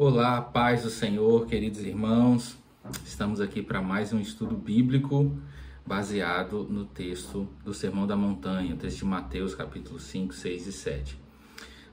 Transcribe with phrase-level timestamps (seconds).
[0.00, 2.56] Olá, paz do Senhor, queridos irmãos.
[3.04, 5.36] Estamos aqui para mais um estudo bíblico
[5.84, 11.18] baseado no texto do Sermão da Montanha, texto de Mateus, capítulo 5, 6 e 7.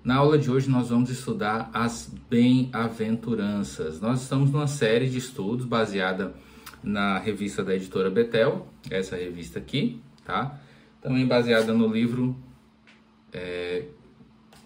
[0.04, 4.00] Na aula de hoje nós vamos estudar as bem-aventuranças.
[4.00, 6.36] Nós estamos numa série de estudos baseada
[6.84, 10.62] na revista da editora Betel, essa revista aqui, tá?
[11.02, 12.38] Também baseada no livro
[13.34, 13.86] é,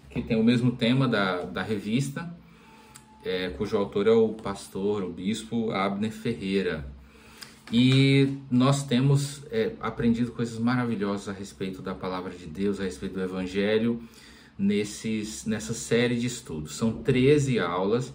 [0.10, 2.38] que tem o mesmo tema da, da revista,
[3.24, 6.88] é, cujo autor é o pastor, o bispo Abner Ferreira.
[7.72, 13.14] E nós temos é, aprendido coisas maravilhosas a respeito da palavra de Deus, a respeito
[13.14, 14.02] do Evangelho,
[14.58, 16.76] nesses, nessa série de estudos.
[16.76, 18.14] São 13 aulas.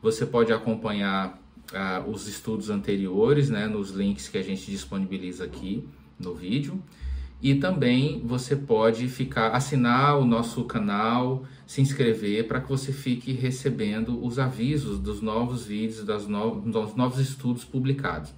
[0.00, 1.38] Você pode acompanhar
[1.74, 5.86] ah, os estudos anteriores né, nos links que a gente disponibiliza aqui
[6.18, 6.82] no vídeo.
[7.40, 13.32] E também você pode ficar assinar o nosso canal, se inscrever para que você fique
[13.32, 18.32] recebendo os avisos dos novos vídeos, das no, dos novos estudos publicados.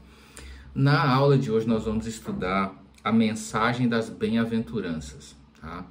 [0.74, 5.36] Na aula de hoje nós vamos estudar a mensagem das bem-aventuranças.
[5.60, 5.86] Tá?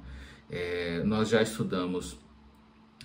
[0.50, 2.18] É, nós já estudamos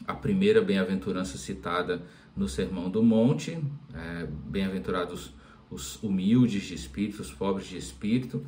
[0.05, 2.01] a primeira bem-aventurança citada
[2.35, 3.57] no Sermão do Monte,
[3.93, 5.33] é, bem-aventurados
[5.69, 8.45] os humildes de espírito, os pobres de espírito.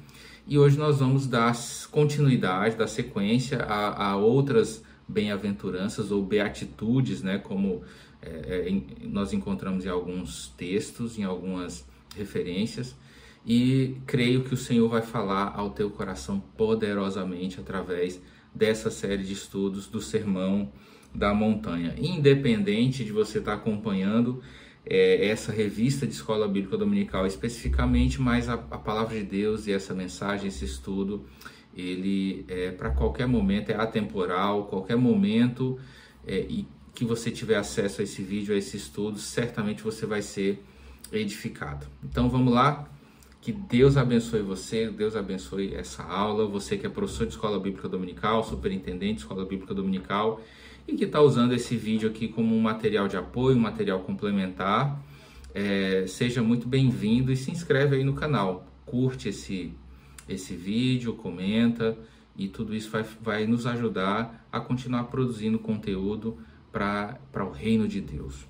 [0.47, 1.55] E hoje nós vamos dar
[1.89, 7.81] continuidade, dar sequência a, a outras bem-aventuranças ou beatitudes, né, como
[8.21, 12.95] é, é, em, nós encontramos em alguns textos, em algumas referências.
[13.45, 18.19] E creio que o Senhor vai falar ao teu coração poderosamente através
[18.53, 20.71] dessa série de estudos do Sermão
[21.13, 21.93] da Montanha.
[21.97, 24.41] Independente de você estar acompanhando
[24.85, 29.71] é, essa revista de escola bíblica dominical especificamente, mas a, a, palavra de Deus e
[29.71, 31.25] essa mensagem, esse estudo,
[31.75, 35.79] ele é para qualquer momento, é atemporal, qualquer momento
[36.25, 40.21] é, e que você tiver acesso a esse vídeo, a esse estudo, certamente você vai
[40.21, 40.63] ser
[41.11, 41.85] edificado.
[42.03, 42.87] Então vamos lá,
[43.41, 47.89] que Deus abençoe você, Deus abençoe essa aula, você que é professor de escola bíblica
[47.89, 50.41] dominical, superintendente de escola bíblica dominical
[50.87, 55.01] e que está usando esse vídeo aqui como um material de apoio, um material complementar.
[55.53, 58.67] É, seja muito bem-vindo e se inscreve aí no canal.
[58.85, 59.73] Curte esse,
[60.27, 61.97] esse vídeo, comenta
[62.37, 66.37] e tudo isso vai, vai nos ajudar a continuar produzindo conteúdo
[66.71, 68.45] para o reino de Deus.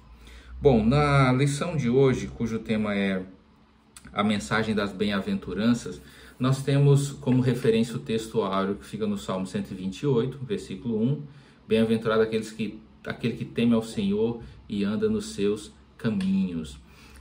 [0.60, 3.24] Bom, na lição de hoje, cujo tema é
[4.12, 6.02] a mensagem das bem-aventuranças,
[6.40, 11.24] nós temos como referência o texto áureo que fica no Salmo 128, versículo 1
[11.68, 16.78] Bem-aventurado aqueles que, aquele que teme ao Senhor e anda nos seus caminhos.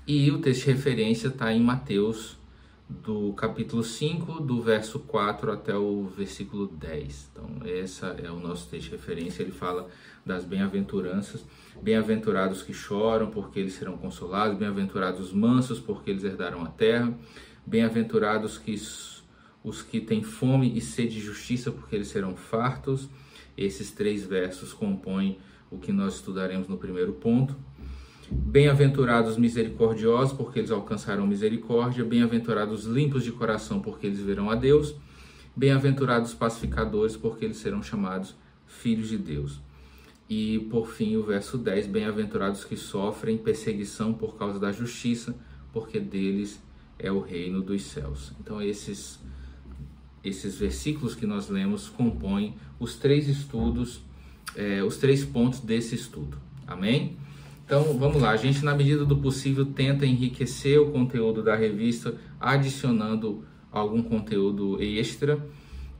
[0.07, 2.37] E o texto de referência está em Mateus,
[2.89, 7.31] do capítulo 5, do verso 4 até o versículo 10.
[7.33, 9.43] Então, essa é o nosso texto de referência.
[9.43, 9.89] Ele fala
[10.25, 11.45] das bem-aventuranças.
[11.81, 14.59] Bem-aventurados que choram, porque eles serão consolados.
[14.59, 17.17] Bem-aventurados os mansos, porque eles herdarão a terra.
[17.67, 18.75] Bem-aventurados que
[19.63, 23.09] os que têm fome e sede de justiça, porque eles serão fartos.
[23.57, 25.39] Esses três versos compõem
[25.71, 27.57] o que nós estudaremos no primeiro ponto.
[28.31, 32.05] Bem-aventurados misericordiosos, porque eles alcançarão misericórdia.
[32.05, 34.95] Bem-aventurados limpos de coração, porque eles verão a Deus.
[35.55, 38.35] Bem-aventurados pacificadores, porque eles serão chamados
[38.67, 39.61] filhos de Deus.
[40.29, 45.35] E por fim, o verso 10: Bem-aventurados que sofrem perseguição por causa da justiça,
[45.73, 46.61] porque deles
[46.99, 48.33] é o reino dos céus.
[48.41, 49.21] Então, esses
[50.25, 54.03] esses versículos que nós lemos compõem os três estudos,
[54.55, 56.39] é, os três pontos desse estudo.
[56.67, 57.17] Amém?
[57.65, 62.15] Então vamos lá, a gente, na medida do possível, tenta enriquecer o conteúdo da revista,
[62.39, 65.45] adicionando algum conteúdo extra,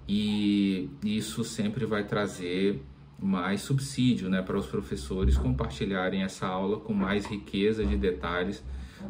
[0.07, 2.83] e isso sempre vai trazer
[3.19, 8.63] mais subsídio né, para os professores compartilharem essa aula com mais riqueza de detalhes,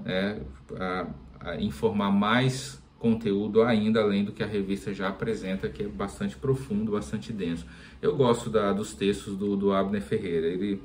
[0.05, 0.41] né,
[0.79, 1.09] a,
[1.41, 6.37] a informar mais conteúdo ainda além do que a revista já apresenta, que é bastante
[6.37, 7.67] profundo, bastante denso.
[8.01, 10.81] Eu gosto da, dos textos do, do Abner Ferreira, ele,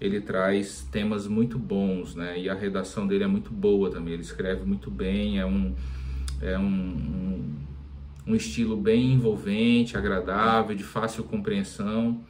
[0.00, 2.36] ele traz temas muito bons, né?
[2.36, 5.72] E a redação dele é muito boa também, ele escreve muito bem, é um,
[6.40, 7.54] é um, um,
[8.26, 12.24] um estilo bem envolvente, agradável, de fácil compreensão.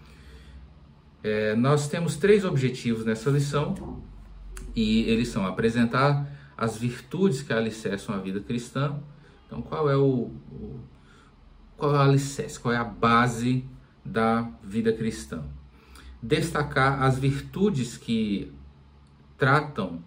[1.23, 4.03] É, nós temos três objetivos nessa lição,
[4.77, 9.01] e eles são apresentar as virtudes que alicerçam a vida cristã,
[9.53, 10.81] então, qual é o, o
[11.77, 13.67] qual é o alicerce, qual é a base
[14.03, 15.45] da vida cristã?
[16.23, 18.51] Destacar as virtudes que
[19.37, 20.03] tratam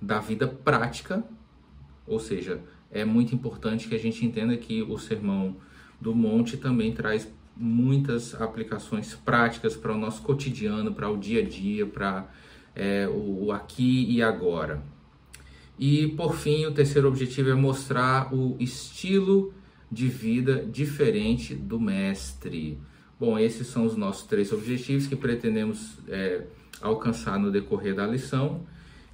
[0.00, 1.22] da vida prática,
[2.06, 5.56] ou seja, é muito importante que a gente entenda que o Sermão
[6.00, 11.46] do Monte também traz muitas aplicações práticas para o nosso cotidiano, para o dia a
[11.46, 12.26] dia, para
[12.74, 14.82] é, o aqui e agora.
[15.78, 19.54] E por fim, o terceiro objetivo é mostrar o estilo
[19.90, 22.78] de vida diferente do mestre.
[23.18, 26.44] Bom, esses são os nossos três objetivos que pretendemos é,
[26.80, 28.66] alcançar no decorrer da lição.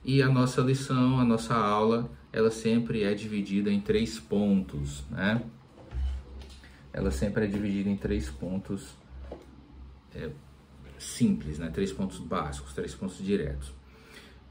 [0.04, 5.42] E a nossa lição, a nossa aula, ela sempre é dividida em três pontos, né?
[6.92, 8.94] Ela sempre é dividida em três pontos
[10.14, 10.30] é,
[10.98, 11.70] simples, né?
[11.70, 13.72] Três pontos básicos, três pontos diretos.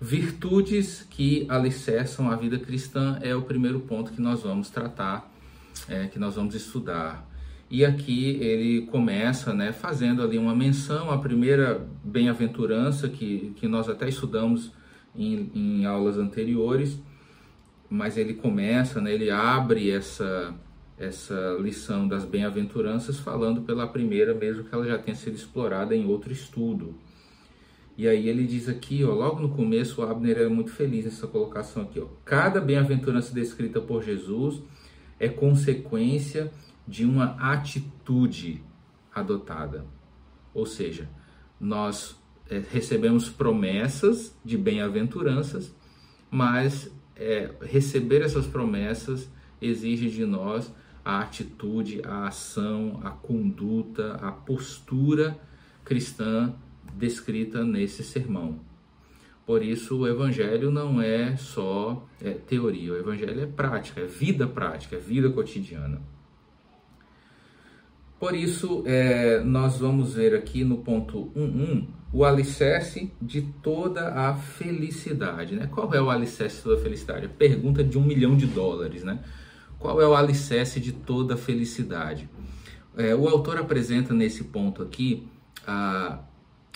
[0.06, 5.32] Virtudes que alicerçam a vida cristã é o primeiro ponto que nós vamos tratar,
[5.88, 7.26] é, que nós vamos estudar.
[7.72, 13.88] E aqui ele começa né, fazendo ali uma menção à primeira bem-aventurança que, que nós
[13.88, 14.74] até estudamos
[15.16, 17.00] em, em aulas anteriores,
[17.90, 20.54] mas ele começa, né, ele abre essa,
[21.00, 26.06] essa lição das bem-aventuranças falando pela primeira, mesmo que ela já tenha sido explorada em
[26.06, 26.94] outro estudo.
[27.96, 31.28] E aí ele diz aqui, ó, logo no começo, o Abner é muito feliz nessa
[31.28, 32.00] colocação aqui.
[32.00, 32.08] Ó.
[32.26, 34.62] Cada bem-aventurança descrita por Jesus
[35.20, 36.52] é consequência
[36.88, 38.64] de uma atitude
[39.14, 39.86] adotada.
[40.54, 41.08] Ou seja,
[41.60, 42.20] nós
[42.50, 45.74] é, recebemos promessas de bem-aventuranças,
[46.32, 49.30] mas é, receber essas promessas
[49.62, 50.74] exige de nós
[51.06, 55.40] a atitude, a ação, a conduta, a postura
[55.84, 56.56] cristã
[56.96, 58.60] descrita nesse sermão.
[59.46, 64.48] Por isso, o Evangelho não é só é, teoria, o Evangelho é prática, é vida
[64.48, 66.02] prática, é vida cotidiana.
[68.18, 74.34] Por isso, é, nós vamos ver aqui no ponto 1.1 o alicerce de toda a
[74.36, 75.56] felicidade.
[75.56, 75.68] Né?
[75.68, 77.26] Qual é o alicerce de toda a felicidade?
[77.26, 79.04] A pergunta de um milhão de dólares.
[79.04, 79.20] Né?
[79.78, 82.30] Qual é o alicerce de toda a felicidade?
[82.96, 85.28] É, o autor apresenta nesse ponto aqui
[85.68, 86.20] a,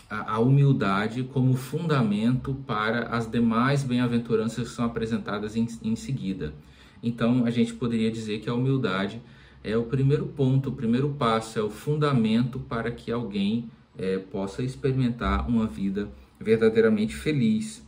[0.09, 6.53] a, a humildade como fundamento para as demais bem-aventuranças que são apresentadas em, em seguida.
[7.01, 9.21] Então, a gente poderia dizer que a humildade
[9.63, 14.63] é o primeiro ponto, o primeiro passo, é o fundamento para que alguém é, possa
[14.63, 16.09] experimentar uma vida
[16.39, 17.85] verdadeiramente feliz.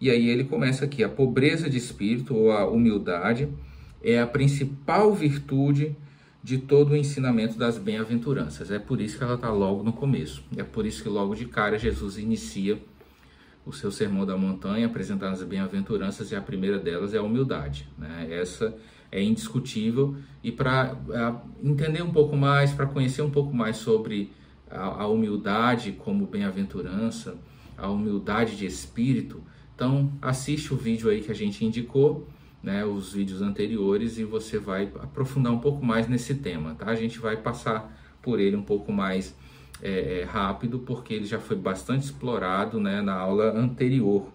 [0.00, 3.48] E aí ele começa aqui: a pobreza de espírito ou a humildade
[4.02, 5.96] é a principal virtude
[6.46, 8.70] de todo o ensinamento das bem-aventuranças.
[8.70, 10.44] É por isso que ela está logo no começo.
[10.56, 12.80] É por isso que logo de cara Jesus inicia
[13.64, 17.88] o seu sermão da montanha apresentando as bem-aventuranças e a primeira delas é a humildade.
[17.98, 18.28] Né?
[18.30, 18.72] Essa
[19.10, 20.96] é indiscutível e para
[21.60, 24.30] entender um pouco mais, para conhecer um pouco mais sobre
[24.70, 27.36] a, a humildade como bem-aventurança,
[27.76, 29.42] a humildade de espírito,
[29.74, 32.28] então assiste o vídeo aí que a gente indicou
[32.62, 36.86] né, os vídeos anteriores e você vai aprofundar um pouco mais nesse tema, tá?
[36.86, 39.36] A gente vai passar por ele um pouco mais
[39.80, 44.32] é, é, rápido, porque ele já foi bastante explorado né, na aula anterior.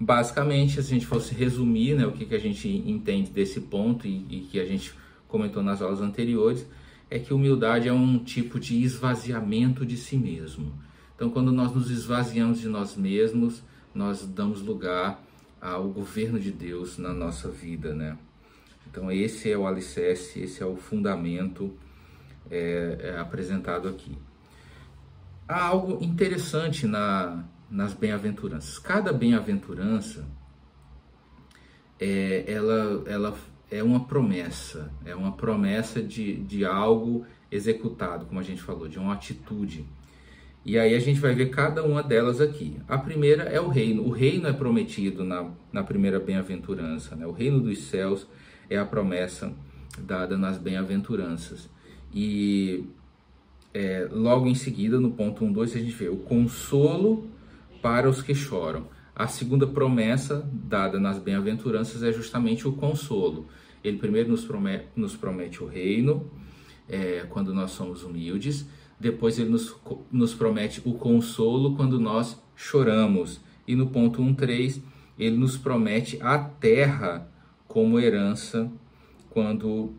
[0.00, 4.06] Basicamente, se a gente fosse resumir né, o que, que a gente entende desse ponto
[4.06, 4.94] e, e que a gente
[5.28, 6.66] comentou nas aulas anteriores,
[7.10, 10.72] é que humildade é um tipo de esvaziamento de si mesmo.
[11.14, 13.62] Então, quando nós nos esvaziamos de nós mesmos,
[13.94, 15.22] nós damos lugar
[15.60, 18.16] ao governo de Deus na nossa vida, né?
[18.88, 21.72] Então esse é o alicerce, esse é o fundamento
[22.50, 24.16] é, é apresentado aqui.
[25.46, 28.78] Há algo interessante na, nas bem-aventuranças.
[28.78, 30.26] Cada bem-aventurança
[31.98, 33.38] é, ela, ela
[33.70, 38.98] é uma promessa, é uma promessa de, de algo executado, como a gente falou, de
[38.98, 39.86] uma atitude.
[40.64, 42.76] E aí a gente vai ver cada uma delas aqui.
[42.86, 44.04] A primeira é o reino.
[44.04, 47.16] O reino é prometido na, na primeira bem-aventurança.
[47.16, 47.26] Né?
[47.26, 48.26] O reino dos céus
[48.68, 49.52] é a promessa
[49.98, 51.68] dada nas bem-aventuranças.
[52.12, 52.84] E
[53.72, 57.28] é, logo em seguida, no ponto 1, 2, a gente vê o consolo
[57.80, 58.86] para os que choram.
[59.14, 63.46] A segunda promessa dada nas bem-aventuranças é justamente o consolo.
[63.82, 66.30] Ele primeiro nos promete, nos promete o reino,
[66.88, 68.66] é, quando nós somos humildes,
[69.00, 69.74] depois ele nos,
[70.12, 73.40] nos promete o consolo quando nós choramos.
[73.66, 74.82] E no ponto 1.3,
[75.18, 77.26] ele nos promete a terra
[77.66, 78.70] como herança
[79.30, 79.94] quando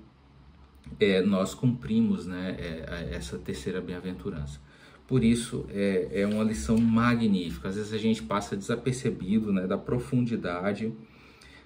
[1.00, 4.60] é, nós cumprimos né, é, essa terceira bem-aventurança.
[5.08, 7.70] Por isso, é, é uma lição magnífica.
[7.70, 10.93] Às vezes a gente passa desapercebido né, da profundidade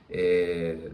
[0.10, 0.92] é,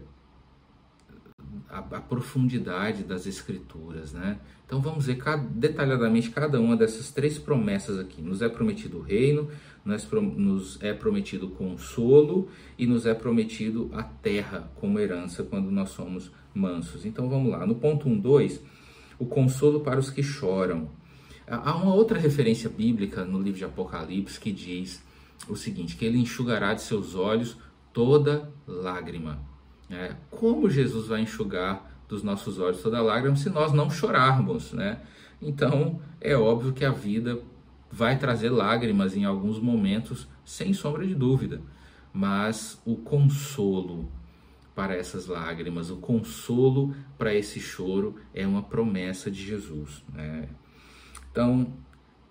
[1.72, 4.38] a, a, profundidade das escrituras, né?
[4.66, 8.20] Então vamos ver cada, detalhadamente cada uma dessas três promessas aqui.
[8.20, 9.48] Nos é prometido o reino,
[9.84, 12.48] nos, nos é prometido consolo
[12.78, 17.06] e nos é prometido a terra como herança quando nós somos mansos.
[17.06, 17.66] Então vamos lá.
[17.66, 18.60] No ponto 1, 2,
[19.18, 20.90] o consolo para os que choram.
[21.46, 25.02] Há uma outra referência bíblica no livro de Apocalipse que diz
[25.48, 27.56] o seguinte: que ele enxugará de seus olhos
[27.92, 29.51] toda lágrima.
[29.92, 35.02] É, como Jesus vai enxugar dos nossos olhos toda lágrima se nós não chorarmos, né?
[35.40, 37.38] Então é óbvio que a vida
[37.90, 41.60] vai trazer lágrimas em alguns momentos, sem sombra de dúvida,
[42.12, 44.10] mas o consolo
[44.74, 50.02] para essas lágrimas, o consolo para esse choro é uma promessa de Jesus.
[50.10, 50.48] Né?
[51.30, 51.70] Então,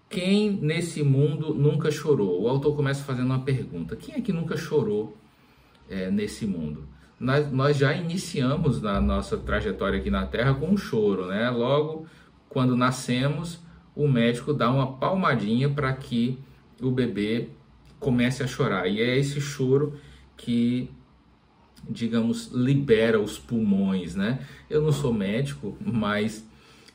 [0.10, 2.41] quem nesse mundo nunca chorou?
[2.41, 5.15] O autor começa fazendo uma pergunta: quem é que nunca chorou
[5.88, 6.88] é, nesse mundo?
[7.22, 11.51] Nós, nós já iniciamos na nossa trajetória aqui na Terra com um choro, né?
[11.51, 12.08] Logo,
[12.50, 13.60] quando nascemos,
[13.96, 16.40] o médico dá uma palmadinha para que
[16.82, 17.50] o bebê
[18.00, 18.88] comece a chorar.
[18.88, 20.00] E é esse choro
[20.36, 20.90] que,
[21.88, 24.40] digamos, libera os pulmões, né?
[24.68, 26.44] Eu não sou médico, mas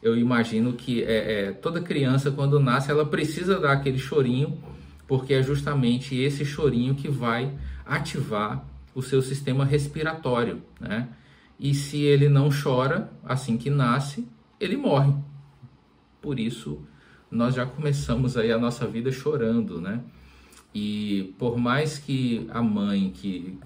[0.02, 4.58] eu imagino que é, é, toda criança, quando nasce, ela precisa dar aquele chorinho,
[5.06, 7.56] porque é justamente esse chorinho que vai
[7.86, 11.10] ativar o seu sistema respiratório, né?
[11.60, 14.26] E se ele não chora assim que nasce,
[14.58, 15.12] ele morre.
[16.20, 16.80] Por isso,
[17.30, 20.02] nós já começamos aí a nossa vida chorando, né?
[20.74, 23.58] E por mais que a mãe que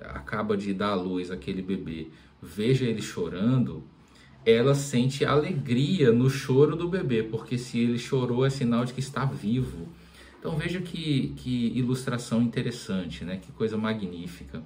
[0.00, 2.08] acaba de dar à luz aquele bebê
[2.42, 3.82] veja ele chorando,
[4.44, 9.00] ela sente alegria no choro do bebê, porque se ele chorou é sinal de que
[9.00, 9.88] está vivo.
[10.44, 13.38] Então veja que, que ilustração interessante, né?
[13.38, 14.62] que coisa magnífica.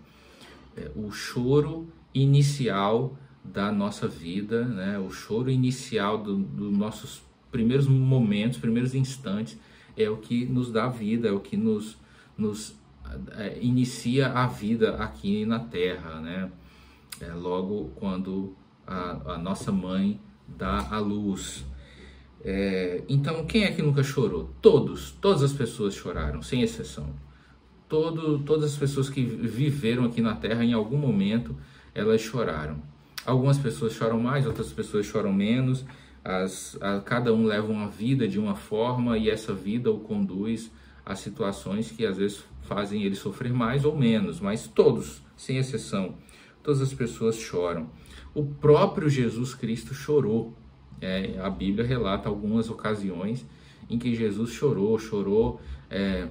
[0.76, 4.98] É, o choro inicial da nossa vida, né?
[4.98, 9.56] o choro inicial dos do nossos primeiros momentos, primeiros instantes,
[9.96, 11.96] é o que nos dá vida, é o que nos,
[12.36, 12.74] nos
[13.36, 16.20] é, inicia a vida aqui na Terra.
[16.20, 16.50] Né?
[17.20, 18.52] É, logo quando
[18.84, 21.64] a, a nossa mãe dá a luz.
[22.50, 24.48] É, então, quem é que nunca chorou?
[24.62, 27.14] Todos, todas as pessoas choraram, sem exceção.
[27.86, 31.54] Todo, todas as pessoas que viveram aqui na Terra, em algum momento,
[31.94, 32.82] elas choraram.
[33.26, 35.84] Algumas pessoas choram mais, outras pessoas choram menos.
[36.24, 40.72] As, a, cada um leva uma vida de uma forma e essa vida o conduz
[41.04, 46.14] a situações que às vezes fazem ele sofrer mais ou menos, mas todos, sem exceção,
[46.62, 47.90] todas as pessoas choram.
[48.34, 50.56] O próprio Jesus Cristo chorou.
[51.00, 53.46] É, a Bíblia relata algumas ocasiões
[53.88, 56.28] em que Jesus chorou, chorou é,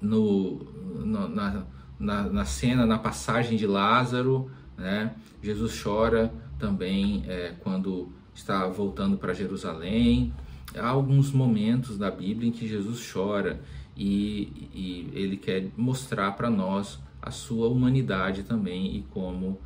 [0.00, 0.64] no,
[1.04, 1.64] no na,
[1.98, 5.14] na, na, cena, na passagem de Lázaro, né?
[5.42, 10.32] Jesus chora também é, quando está voltando para Jerusalém.
[10.76, 13.60] Há alguns momentos da Bíblia em que Jesus chora
[13.96, 19.58] e, e ele quer mostrar para nós a sua humanidade também e como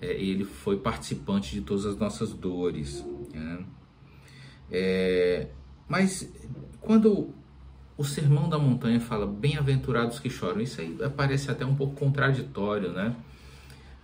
[0.00, 3.04] é, ele foi participante de todas as nossas dores.
[3.32, 3.64] Né?
[4.70, 5.48] É,
[5.88, 6.30] mas
[6.80, 7.34] quando
[7.96, 12.90] o Sermão da Montanha fala bem-aventurados que choram, isso aí parece até um pouco contraditório,
[12.92, 13.14] né?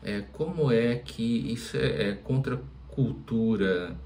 [0.03, 3.97] É, como é que isso é, é contra cultura,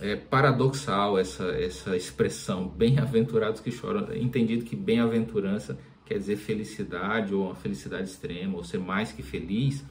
[0.00, 7.46] é paradoxal essa, essa expressão, bem-aventurados que choram, entendido que bem-aventurança quer dizer felicidade ou
[7.46, 9.84] uma felicidade extrema, ou ser mais que feliz,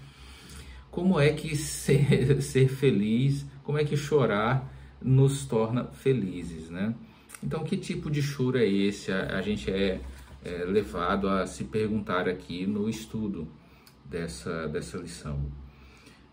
[0.92, 4.68] como é que ser, ser feliz, como é que chorar
[5.00, 6.96] nos torna felizes, né?
[7.44, 9.12] Então, que tipo de choro é esse?
[9.12, 10.02] A, a gente é,
[10.44, 13.48] é, levado a se perguntar aqui no estudo
[14.04, 15.40] dessa, dessa lição.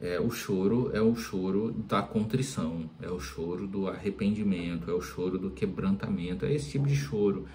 [0.01, 5.03] É, o choro é o choro da contrição, é o choro do arrependimento, é o
[5.03, 7.47] choro do quebrantamento, é esse tipo de choro.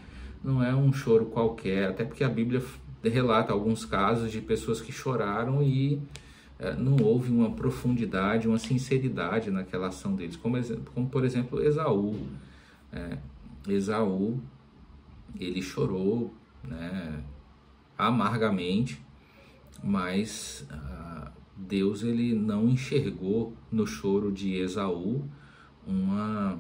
[0.44, 2.64] Não é um choro qualquer, até porque a Bíblia
[3.04, 6.00] relata alguns casos de pessoas que choraram e
[6.78, 10.58] não houve uma profundidade, uma sinceridade naquela ação deles, como,
[10.94, 12.16] como por exemplo Esaú.
[12.92, 13.18] É,
[13.68, 14.40] Esaú,
[15.40, 17.24] ele chorou né,
[17.98, 19.02] amargamente,
[19.84, 25.28] mas ah, Deus ele não enxergou no choro de Esaú
[25.86, 26.60] uma,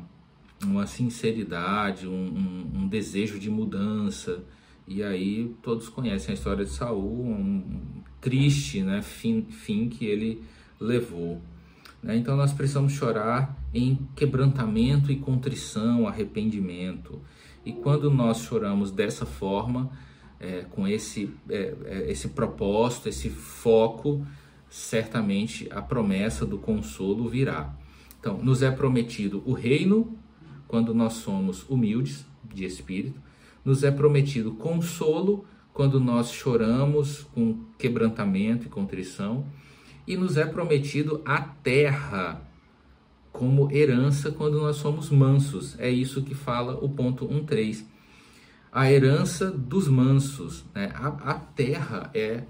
[0.64, 4.44] uma sinceridade, um, um, um desejo de mudança.
[4.88, 10.42] E aí todos conhecem a história de Saul, um, triste né, fim, fim que ele
[10.80, 11.42] levou.
[12.02, 12.16] Né?
[12.16, 17.20] Então nós precisamos chorar em quebrantamento e contrição, arrependimento.
[17.66, 19.92] E quando nós choramos dessa forma,
[20.40, 24.26] é, com esse, é, é, esse propósito, esse foco,
[24.70, 27.76] certamente a promessa do consolo virá.
[28.20, 30.18] Então, nos é prometido o reino
[30.68, 33.20] quando nós somos humildes de espírito,
[33.64, 35.46] nos é prometido consolo
[35.82, 39.48] quando nós choramos com quebrantamento e contrição,
[40.06, 42.40] e nos é prometido a terra
[43.32, 45.76] como herança quando nós somos mansos.
[45.80, 47.84] É isso que fala o ponto 1.3.
[48.72, 50.64] a herança dos mansos.
[50.76, 50.92] Né?
[50.94, 52.44] A, a terra é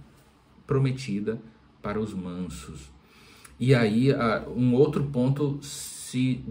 [0.67, 1.41] prometida
[1.81, 2.91] para os mansos.
[3.57, 4.09] E aí,
[4.57, 6.43] um outro ponto se,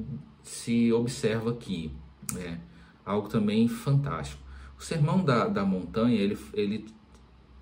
[0.42, 1.92] se observa aqui,
[2.38, 2.56] é
[3.04, 4.49] algo também fantástico.
[4.80, 6.86] O Sermão da, da Montanha, ele, ele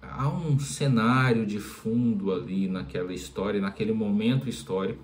[0.01, 5.03] há um cenário de fundo ali naquela história, naquele momento histórico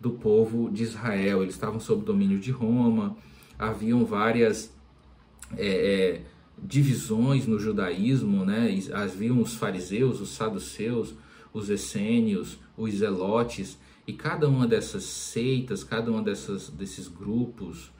[0.00, 1.44] do povo de Israel.
[1.44, 3.16] Eles estavam sob domínio de Roma,
[3.56, 4.74] haviam várias
[5.56, 6.22] é, é,
[6.60, 8.76] divisões no judaísmo, né?
[8.92, 11.14] haviam os fariseus, os saduceus,
[11.52, 17.92] os essênios, os zelotes, e cada uma dessas seitas, cada uma desses grupos,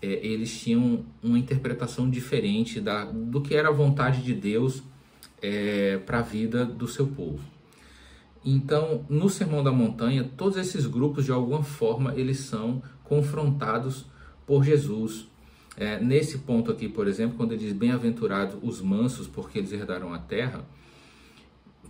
[0.00, 4.82] é, eles tinham uma interpretação diferente da, do que era a vontade de Deus
[5.42, 7.40] é, para a vida do seu povo.
[8.44, 14.06] Então, no Sermão da Montanha, todos esses grupos, de alguma forma, eles são confrontados
[14.46, 15.26] por Jesus.
[15.76, 20.12] É, nesse ponto aqui, por exemplo, quando ele diz bem-aventurados os mansos, porque eles herdaram
[20.14, 20.64] a terra,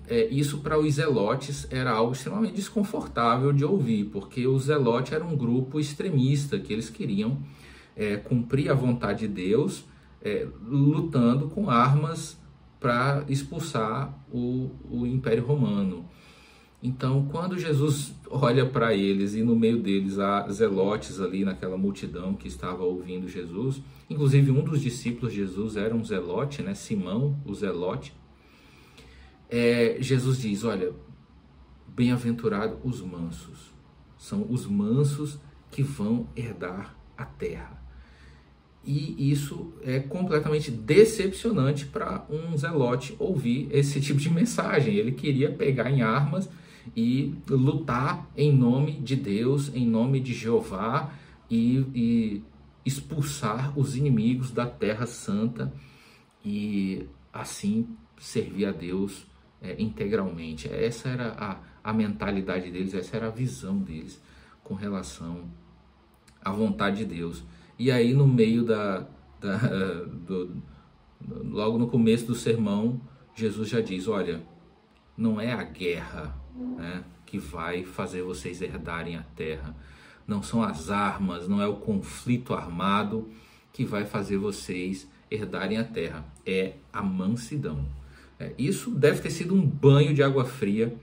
[0.06, 5.24] é, isso para os zelotes era algo extremamente desconfortável de ouvir, porque o zelote era
[5.24, 7.38] um grupo extremista, que eles queriam
[7.98, 9.84] é, cumprir a vontade de Deus,
[10.22, 12.38] é, lutando com armas
[12.78, 16.08] para expulsar o, o Império Romano.
[16.80, 22.34] Então, quando Jesus olha para eles e no meio deles há zelotes ali naquela multidão
[22.34, 26.74] que estava ouvindo Jesus, inclusive um dos discípulos de Jesus era um zelote, né?
[26.74, 28.14] Simão, o zelote.
[29.50, 30.92] É, Jesus diz: Olha,
[31.88, 33.72] bem-aventurado os mansos,
[34.16, 35.36] são os mansos
[35.72, 37.87] que vão herdar a terra.
[38.88, 44.94] E isso é completamente decepcionante para um zelote ouvir esse tipo de mensagem.
[44.94, 46.48] Ele queria pegar em armas
[46.96, 51.12] e lutar em nome de Deus, em nome de Jeová
[51.50, 52.42] e, e
[52.82, 55.70] expulsar os inimigos da Terra Santa
[56.42, 59.26] e assim servir a Deus
[59.60, 60.66] é, integralmente.
[60.66, 64.18] Essa era a, a mentalidade deles, essa era a visão deles
[64.64, 65.44] com relação
[66.42, 67.44] à vontade de Deus.
[67.78, 69.06] E aí, no meio da,
[69.40, 69.56] da
[70.26, 70.56] do,
[71.44, 73.00] logo no começo do sermão,
[73.34, 74.42] Jesus já diz: Olha,
[75.16, 76.36] não é a guerra
[76.76, 79.76] né, que vai fazer vocês herdarem a terra,
[80.26, 83.28] não são as armas, não é o conflito armado
[83.72, 87.86] que vai fazer vocês herdarem a terra, é a mansidão.
[88.38, 90.96] É, isso deve ter sido um banho de água fria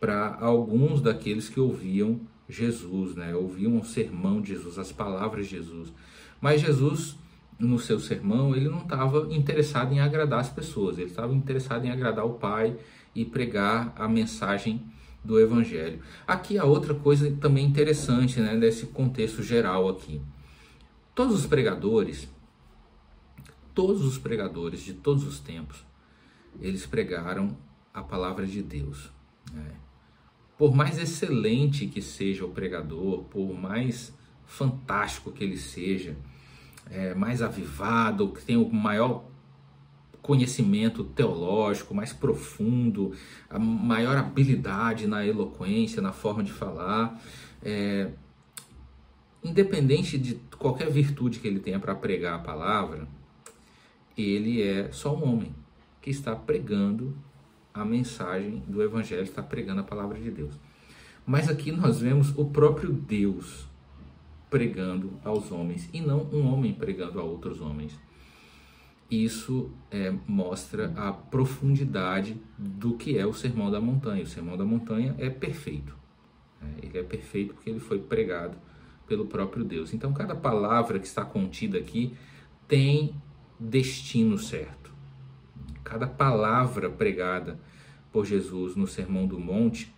[0.00, 2.20] para alguns daqueles que ouviam
[2.52, 3.34] Jesus, né?
[3.34, 5.92] ouviam o sermão de Jesus, as palavras de Jesus.
[6.40, 7.16] Mas Jesus,
[7.58, 11.90] no seu sermão, ele não estava interessado em agradar as pessoas, ele estava interessado em
[11.90, 12.76] agradar o Pai
[13.14, 14.84] e pregar a mensagem
[15.24, 16.00] do Evangelho.
[16.26, 20.20] Aqui a outra coisa também interessante, né, nesse contexto geral aqui.
[21.14, 22.28] Todos os pregadores,
[23.74, 25.84] todos os pregadores de todos os tempos,
[26.60, 27.56] eles pregaram
[27.94, 29.10] a palavra de Deus.
[29.52, 29.81] Né?
[30.56, 34.12] Por mais excelente que seja o pregador, por mais
[34.46, 36.16] fantástico que ele seja,
[36.90, 39.24] é, mais avivado, que tenha o maior
[40.20, 43.12] conhecimento teológico mais profundo,
[43.50, 47.20] a maior habilidade na eloquência, na forma de falar,
[47.62, 48.10] é,
[49.42, 53.08] independente de qualquer virtude que ele tenha para pregar a palavra,
[54.16, 55.54] ele é só um homem
[56.00, 57.16] que está pregando
[57.74, 60.58] a mensagem do Evangelho, está pregando a palavra de Deus.
[61.26, 63.66] Mas aqui nós vemos o próprio Deus
[64.50, 67.98] pregando aos homens e não um homem pregando a outros homens.
[69.10, 74.22] Isso é, mostra a profundidade do que é o Sermão da Montanha.
[74.22, 75.94] O Sermão da Montanha é perfeito.
[76.60, 76.74] Né?
[76.82, 78.56] Ele é perfeito porque ele foi pregado
[79.06, 79.92] pelo próprio Deus.
[79.92, 82.14] Então, cada palavra que está contida aqui
[82.66, 83.14] tem
[83.60, 84.81] destino certo
[85.82, 87.58] cada palavra pregada
[88.10, 89.92] por Jesus no Sermão do Monte,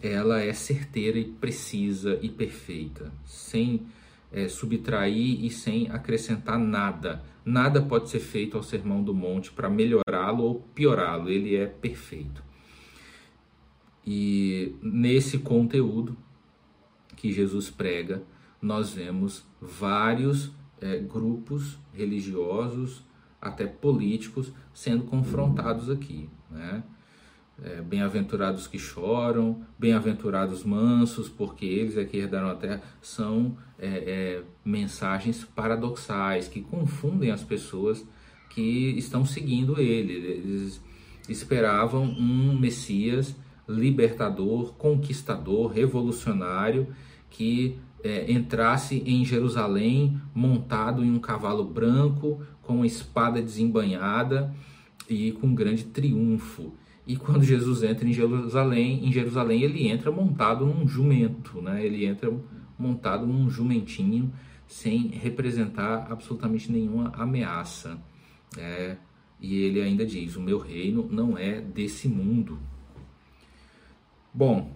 [0.00, 3.86] ela é certeira e precisa e perfeita, sem
[4.30, 7.22] é, subtrair e sem acrescentar nada.
[7.44, 12.42] Nada pode ser feito ao Sermão do Monte para melhorá-lo ou piorá-lo, ele é perfeito.
[14.06, 16.16] E nesse conteúdo
[17.16, 18.22] que Jesus prega,
[18.60, 23.02] nós vemos vários é, grupos religiosos
[23.40, 26.28] até políticos sendo confrontados aqui.
[26.50, 26.82] Né?
[27.62, 33.86] É, bem-aventurados que choram, bem-aventurados mansos, porque eles é que herdaram a terra, são é,
[33.88, 38.04] é, mensagens paradoxais que confundem as pessoas
[38.50, 40.12] que estão seguindo ele.
[40.12, 40.80] Eles
[41.28, 43.34] esperavam um Messias
[43.68, 46.88] libertador, conquistador, revolucionário,
[47.28, 54.54] que é, entrasse em Jerusalém montado em um cavalo branco, com uma espada desembanhada
[55.08, 56.74] e com grande triunfo.
[57.06, 61.82] E quando Jesus entra em Jerusalém, em Jerusalém ele entra montado num jumento, né?
[61.82, 62.30] Ele entra
[62.78, 64.30] montado num jumentinho
[64.66, 67.98] sem representar absolutamente nenhuma ameaça.
[68.58, 68.98] É,
[69.40, 72.58] e ele ainda diz: O meu reino não é desse mundo.
[74.34, 74.70] Bom,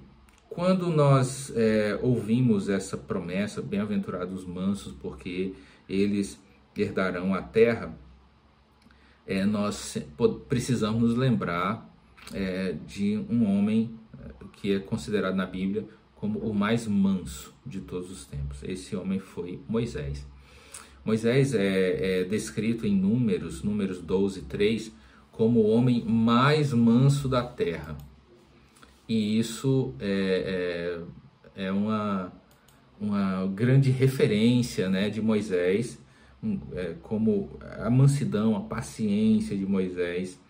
[0.49, 5.53] quando nós é, ouvimos essa promessa, bem-aventurados mansos, porque
[5.87, 6.41] eles
[6.77, 7.97] herdarão a terra,
[9.27, 9.99] é, nós
[10.49, 11.91] precisamos nos lembrar
[12.33, 17.81] é, de um homem é, que é considerado na Bíblia como o mais manso de
[17.81, 18.63] todos os tempos.
[18.63, 20.27] Esse homem foi Moisés.
[21.05, 24.93] Moisés é, é descrito em Números, Números 12, 3,
[25.33, 27.97] como o homem mais manso da terra.
[29.09, 31.01] E isso é,
[31.57, 32.33] é, é uma,
[33.01, 35.99] uma grande referência né, de Moisés,
[37.03, 40.41] como a mansidão, a paciência de Moisés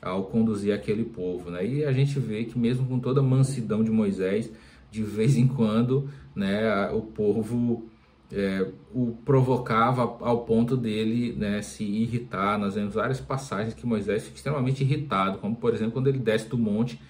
[0.00, 1.50] ao conduzir aquele povo.
[1.50, 1.66] Né?
[1.66, 4.50] E a gente vê que mesmo com toda a mansidão de Moisés,
[4.90, 7.88] de vez em quando né, o povo
[8.30, 12.58] é, o provocava ao ponto dele né, se irritar.
[12.58, 16.48] Nós vemos várias passagens que Moisés fica extremamente irritado, como por exemplo quando ele desce
[16.48, 17.00] do monte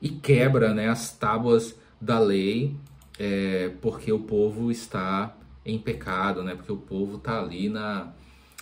[0.00, 2.76] e quebra né, as tábuas da lei,
[3.18, 5.34] é, porque o povo está
[5.66, 8.12] em pecado, né, porque o povo está ali na,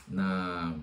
[0.08, 0.74] na,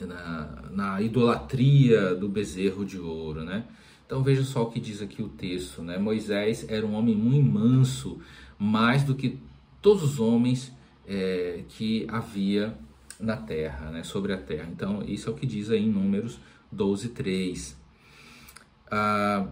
[0.00, 3.44] na, na, idolatria do bezerro de ouro.
[3.44, 3.64] Né?
[4.06, 5.82] Então veja só o que diz aqui o texto.
[5.82, 5.98] Né?
[5.98, 8.18] Moisés era um homem muito manso,
[8.58, 9.38] mais do que
[9.82, 10.72] todos os homens
[11.06, 12.76] é, que havia
[13.20, 14.68] na terra, né, sobre a terra.
[14.70, 16.40] Então, isso é o que diz aí em Números
[16.72, 17.76] 12, 3.
[18.90, 19.48] Ah,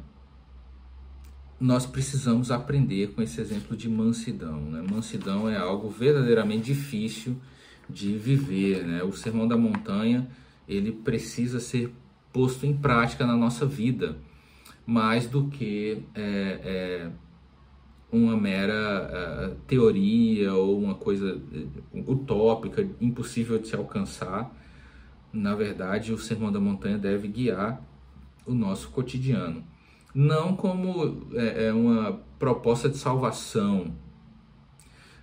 [1.58, 4.60] nós precisamos aprender com esse exemplo de mansidão.
[4.60, 4.84] Né?
[4.90, 7.36] Mansidão é algo verdadeiramente difícil
[7.88, 8.84] de viver.
[8.84, 9.02] Né?
[9.02, 10.28] O Sermão da Montanha
[10.68, 11.92] ele precisa ser
[12.32, 14.18] posto em prática na nossa vida,
[14.84, 17.10] mais do que é, é,
[18.12, 24.54] uma mera uh, teoria ou uma coisa uh, utópica, impossível de se alcançar.
[25.32, 27.82] Na verdade, o Sermão da Montanha deve guiar
[28.44, 29.64] o nosso cotidiano.
[30.16, 33.94] Não como é, é uma proposta de salvação.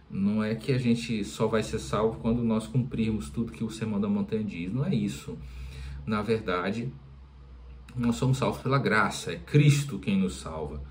[0.07, 3.71] Não é que a gente só vai ser salvo quando nós cumprirmos tudo que o
[3.71, 4.71] Sermão da Montanha diz.
[4.71, 5.35] Não é isso.
[6.05, 6.93] Na verdade,
[7.95, 9.31] nós somos salvos pela graça.
[9.31, 10.83] É Cristo quem nos salva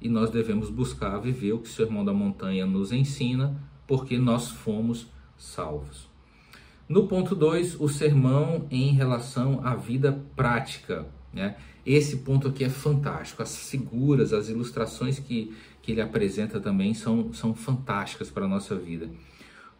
[0.00, 4.50] e nós devemos buscar viver o que o Sermão da Montanha nos ensina, porque nós
[4.50, 5.06] fomos
[5.38, 6.10] salvos.
[6.88, 11.06] No ponto 2, o sermão em relação à vida prática.
[11.34, 11.56] Né?
[11.84, 13.42] Esse ponto aqui é fantástico.
[13.42, 18.74] As figuras, as ilustrações que, que ele apresenta também são, são fantásticas para a nossa
[18.76, 19.10] vida.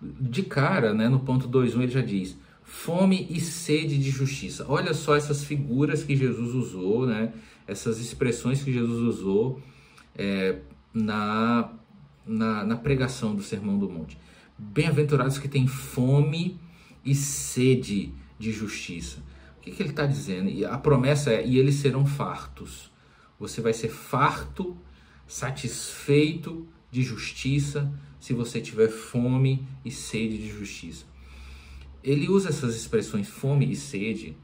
[0.03, 4.67] De cara, né, no ponto 2.1 ele já diz, fome e sede de justiça.
[4.69, 7.33] Olha só essas figuras que Jesus usou, né?
[7.67, 9.62] essas expressões que Jesus usou
[10.14, 10.59] é,
[10.93, 11.73] na,
[12.27, 14.19] na, na pregação do Sermão do Monte.
[14.59, 16.59] Bem-aventurados que têm fome
[17.05, 19.23] e sede de justiça.
[19.64, 20.50] Que, que ele está dizendo?
[20.50, 22.92] E a promessa é: e eles serão fartos.
[23.40, 24.77] Você vai ser farto,
[25.27, 31.07] satisfeito de justiça, se você tiver fome e sede de justiça.
[32.03, 34.37] Ele usa essas expressões fome e sede,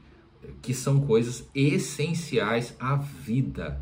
[0.59, 3.79] que são coisas essenciais à vida.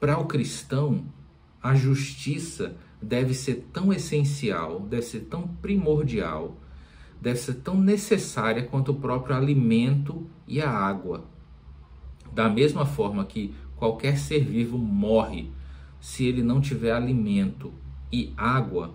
[0.00, 1.06] Para o cristão,
[1.62, 6.60] a justiça deve ser tão essencial, deve ser tão primordial,
[7.24, 11.24] deve ser tão necessária quanto o próprio alimento e a água.
[12.30, 15.50] Da mesma forma que qualquer ser vivo morre
[15.98, 17.72] se ele não tiver alimento
[18.12, 18.94] e água,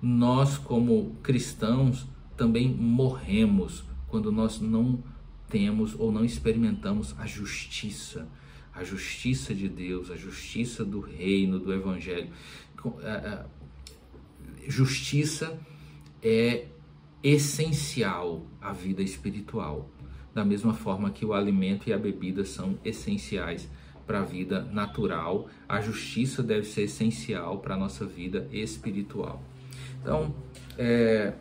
[0.00, 4.98] nós, como cristãos, também morremos quando nós não
[5.46, 8.26] temos ou não experimentamos a justiça
[8.74, 12.28] a justiça de Deus, a justiça do reino, do evangelho.
[14.66, 15.56] Justiça
[16.20, 16.66] é
[17.24, 19.90] essencial à vida espiritual,
[20.34, 23.66] da mesma forma que o alimento e a bebida são essenciais
[24.06, 29.42] para a vida natural, a justiça deve ser essencial para a nossa vida espiritual.
[30.02, 30.34] Então,
[30.76, 31.32] é,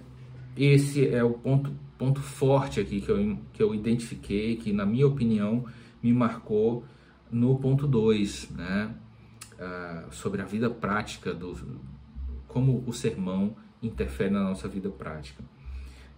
[0.55, 5.05] esse é o ponto, ponto forte aqui que eu, que eu identifiquei, que na minha
[5.05, 5.65] opinião
[6.01, 6.85] me marcou
[7.29, 8.95] no ponto 2, né,
[9.53, 11.81] uh, sobre a vida prática, do,
[12.47, 15.43] como o sermão interfere na nossa vida prática.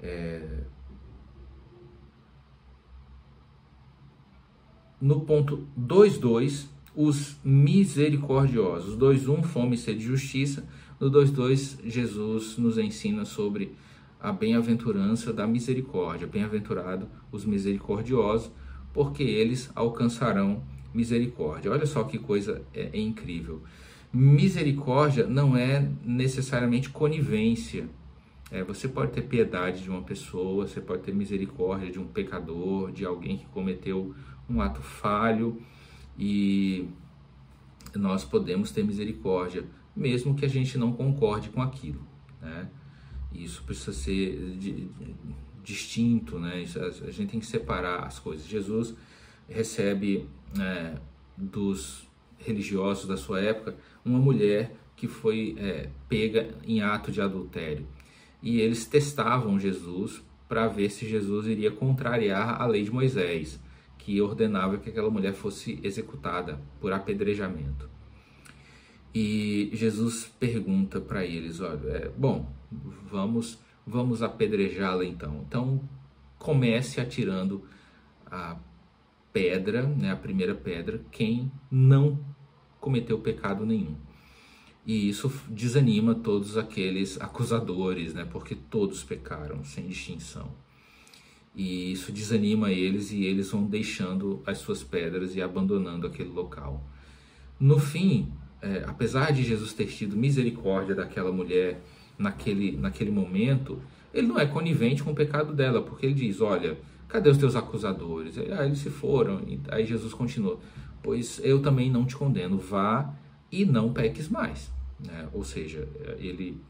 [0.06, 0.40] É,
[5.02, 8.96] no ponto 2.2, os misericordiosos.
[8.98, 10.64] 2.1, fome e sede de justiça.
[11.00, 13.76] No 2.2, Jesus nos ensina sobre
[14.22, 16.28] a bem-aventurança da misericórdia.
[16.28, 18.52] Bem-aventurado os misericordiosos,
[18.94, 20.64] porque eles alcançarão
[20.94, 21.72] misericórdia.
[21.72, 23.62] Olha só que coisa é, é incrível.
[24.14, 27.90] Misericórdia não é necessariamente conivência.
[28.52, 32.92] É, você pode ter piedade de uma pessoa, você pode ter misericórdia de um pecador,
[32.92, 34.14] de alguém que cometeu
[34.50, 35.62] um ato falho
[36.18, 36.88] e
[37.96, 42.06] nós podemos ter misericórdia, mesmo que a gente não concorde com aquilo.
[42.42, 42.70] Né?
[43.34, 44.58] Isso precisa ser
[45.64, 46.64] distinto, né?
[47.08, 48.46] a gente tem que separar as coisas.
[48.46, 48.94] Jesus
[49.50, 50.30] recebe
[50.60, 50.98] é,
[51.36, 57.86] dos religiosos da sua época uma mulher que foi é, pega em ato de adultério.
[58.46, 63.60] E eles testavam Jesus para ver se Jesus iria contrariar a lei de Moisés,
[63.98, 67.90] que ordenava que aquela mulher fosse executada por apedrejamento.
[69.12, 72.48] E Jesus pergunta para eles: olha, é, bom,
[73.10, 75.44] vamos, vamos apedrejá-la então.
[75.48, 75.82] Então
[76.38, 77.64] comece atirando
[78.28, 78.60] a
[79.34, 82.24] pedra, né, a primeira pedra, quem não
[82.80, 83.96] cometeu pecado nenhum.
[84.86, 90.52] E isso desanima todos aqueles acusadores, né, porque todos pecaram sem distinção.
[91.56, 96.84] E isso desanima eles e eles vão deixando as suas pedras e abandonando aquele local.
[97.60, 101.82] No fim, é, apesar de Jesus ter tido misericórdia daquela mulher
[102.18, 103.82] naquele, naquele momento,
[104.14, 107.56] ele não é conivente com o pecado dela, porque ele diz: Olha, cadê os teus
[107.56, 108.38] acusadores?
[108.38, 109.42] Ah, eles se foram.
[109.70, 110.60] Aí Jesus continua:
[111.02, 113.14] Pois eu também não te condeno, vá
[113.52, 114.75] e não peques mais.
[115.00, 115.28] Né?
[115.34, 116.62] Ou seja, ele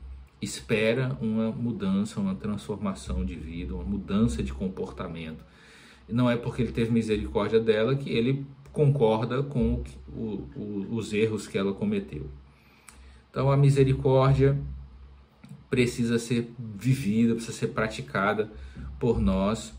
[0.41, 5.43] espera uma mudança, uma transformação de vida, uma mudança de comportamento.
[6.07, 11.47] Não é porque ele teve misericórdia dela que ele concorda com o, o, os erros
[11.47, 12.29] que ela cometeu.
[13.31, 14.57] Então a misericórdia
[15.69, 18.51] precisa ser vivida, precisa ser praticada
[18.99, 19.73] por nós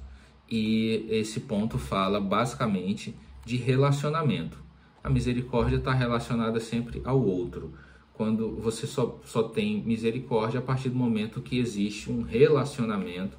[0.51, 4.59] e esse ponto fala basicamente de relacionamento.
[5.03, 7.73] A misericórdia está relacionada sempre ao outro.
[8.17, 13.37] Quando você só, só tem misericórdia a partir do momento que existe um relacionamento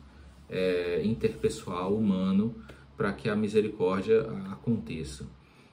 [0.48, 2.54] é, interpessoal, humano,
[2.96, 5.26] para que a misericórdia aconteça.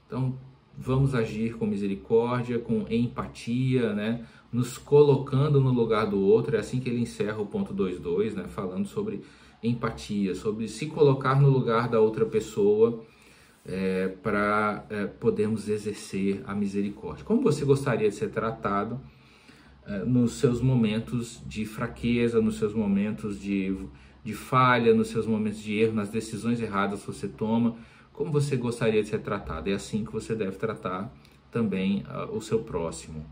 [0.06, 0.38] Então,
[0.76, 4.26] vamos agir com misericórdia, com empatia, né?
[4.50, 6.56] nos colocando no lugar do outro.
[6.56, 8.44] É assim que ele encerra o ponto 2.2, né?
[8.48, 9.20] falando sobre
[9.62, 13.04] empatia, sobre se colocar no lugar da outra pessoa
[13.66, 17.24] é, para é, podermos exercer a misericórdia.
[17.24, 19.00] Como você gostaria de ser tratado
[19.86, 23.76] é, nos seus momentos de fraqueza, nos seus momentos de,
[24.22, 27.76] de falha, nos seus momentos de erro, nas decisões erradas que você toma?
[28.14, 29.68] como você gostaria de ser tratado.
[29.68, 31.12] É assim que você deve tratar
[31.50, 33.26] também uh, o seu próximo.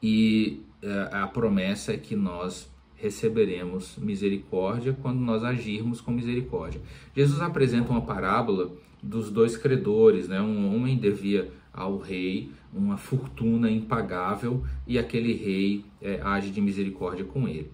[0.00, 6.80] E uh, a promessa é que nós receberemos misericórdia quando nós agirmos com misericórdia.
[7.14, 10.40] Jesus apresenta uma parábola dos dois credores, né?
[10.40, 17.24] Um homem devia ao rei uma fortuna impagável e aquele rei é, age de misericórdia
[17.24, 17.70] com ele.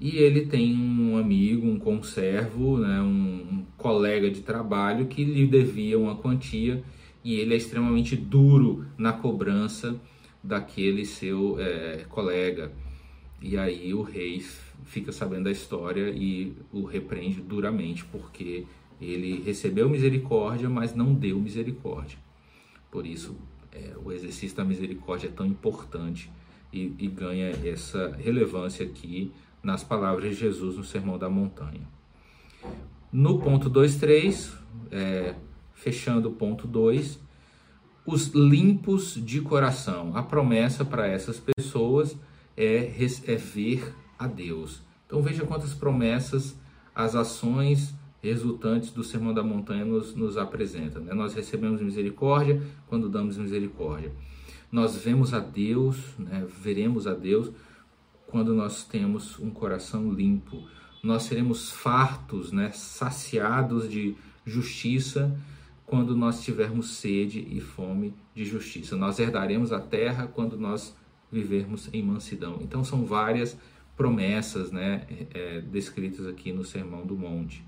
[0.00, 5.46] E ele tem um amigo, um conservo, né, um, um colega de trabalho que lhe
[5.46, 6.82] devia uma quantia
[7.24, 9.94] e ele é extremamente duro na cobrança
[10.42, 12.72] daquele seu é, colega.
[13.42, 14.44] E aí o rei
[14.84, 18.64] fica sabendo da história e o repreende duramente porque
[19.00, 22.18] ele recebeu misericórdia, mas não deu misericórdia.
[22.90, 23.36] Por isso,
[23.72, 26.30] é, o exercício da misericórdia é tão importante
[26.72, 31.88] e, e ganha essa relevância aqui nas palavras de Jesus no Sermão da Montanha.
[33.12, 34.52] No ponto 2.3,
[34.90, 35.34] é,
[35.74, 37.20] fechando o ponto 2,
[38.06, 40.16] os limpos de coração.
[40.16, 42.16] A promessa para essas pessoas
[42.56, 42.92] é,
[43.26, 44.82] é ver a Deus.
[45.06, 46.56] Então veja quantas promessas
[46.94, 51.02] as ações resultantes do Sermão da Montanha nos, nos apresentam.
[51.02, 51.12] Né?
[51.12, 54.12] Nós recebemos misericórdia quando damos misericórdia.
[54.70, 56.46] Nós vemos a Deus, né?
[56.60, 57.50] veremos a Deus
[58.26, 60.62] quando nós temos um coração limpo.
[61.02, 64.14] Nós seremos fartos, né, saciados de
[64.46, 65.36] justiça
[65.84, 68.96] quando nós tivermos sede e fome de justiça.
[68.96, 70.96] Nós herdaremos a terra quando nós
[71.32, 72.58] vivermos em mansidão.
[72.60, 73.56] Então são várias
[73.96, 77.64] promessas, né, é, descritas aqui no Sermão do Monte.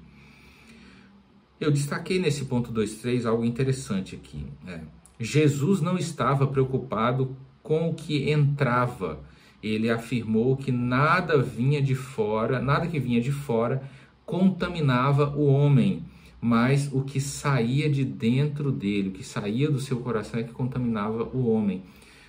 [1.60, 4.44] Eu destaquei nesse ponto 2.3 algo interessante aqui.
[4.62, 4.84] Né?
[5.18, 9.20] Jesus não estava preocupado com o que entrava
[9.64, 13.82] ele afirmou que nada vinha de fora, nada que vinha de fora
[14.26, 16.04] contaminava o homem,
[16.38, 20.52] mas o que saía de dentro dele, o que saía do seu coração é que
[20.52, 21.82] contaminava o homem.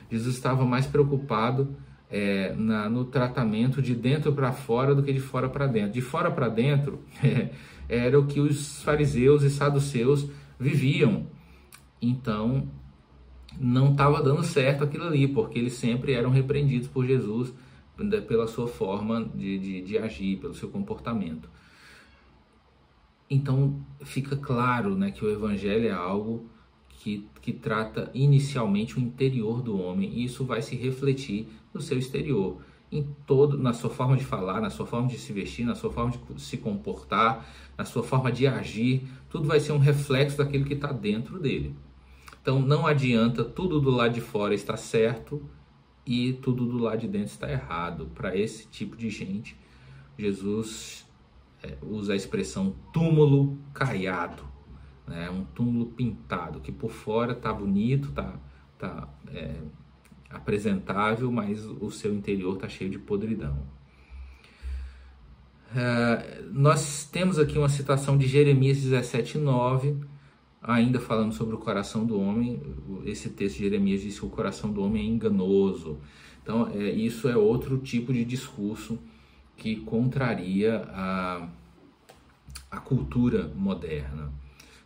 [0.10, 1.76] Jesus estava mais preocupado
[2.10, 5.92] é, na, no tratamento de dentro para fora do que de fora para dentro.
[5.92, 7.50] De fora para dentro é,
[7.90, 10.28] era o que os fariseus e saduceus
[10.60, 11.28] viviam.
[12.02, 12.68] Então
[13.60, 17.54] não estava dando certo aquilo ali, porque eles sempre eram repreendidos por Jesus
[17.98, 21.50] né, pela sua forma de, de, de agir, pelo seu comportamento.
[23.30, 26.50] Então fica claro né, que o Evangelho é algo
[27.06, 32.00] que, que trata inicialmente o interior do homem e isso vai se refletir no seu
[32.00, 32.58] exterior,
[32.92, 35.92] em todo, na sua forma de falar, na sua forma de se vestir, na sua
[35.92, 40.66] forma de se comportar, na sua forma de agir, tudo vai ser um reflexo daquilo
[40.66, 41.76] que está dentro dele.
[42.42, 45.48] Então não adianta tudo do lado de fora estar certo
[46.08, 48.10] e tudo do lado de dentro está errado.
[48.16, 49.56] Para esse tipo de gente,
[50.18, 51.06] Jesus
[51.62, 54.55] é, usa a expressão túmulo caiado,
[55.08, 55.30] né?
[55.30, 58.34] um túmulo pintado, que por fora está bonito, está
[58.78, 59.56] tá, é,
[60.30, 63.58] apresentável, mas o seu interior está cheio de podridão.
[65.76, 69.98] É, nós temos aqui uma citação de Jeremias 17,9,
[70.62, 72.62] ainda falando sobre o coração do homem.
[73.06, 76.00] Esse texto de Jeremias diz que o coração do homem é enganoso.
[76.42, 79.00] Então, é, isso é outro tipo de discurso
[79.58, 81.48] que contraria a,
[82.70, 84.32] a cultura moderna.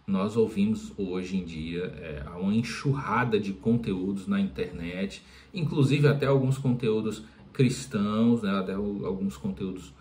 [0.09, 6.57] Nós ouvimos hoje em dia é, uma enxurrada de conteúdos na internet, inclusive até alguns
[6.57, 9.93] conteúdos cristãos, né, até alguns conteúdos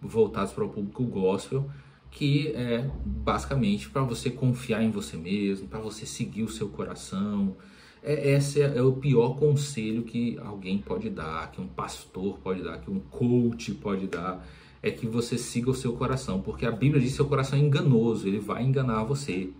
[0.00, 1.68] voltados para o público gospel,
[2.12, 7.56] que é basicamente para você confiar em você mesmo, para você seguir o seu coração,
[8.04, 12.62] é, esse é, é, o pior conselho que alguém pode dar, que um pastor pode
[12.62, 14.46] dar, que um coach pode dar,
[14.88, 17.62] é que você siga o seu coração, porque a Bíblia diz que seu coração é
[17.62, 19.50] enganoso, ele vai enganar você.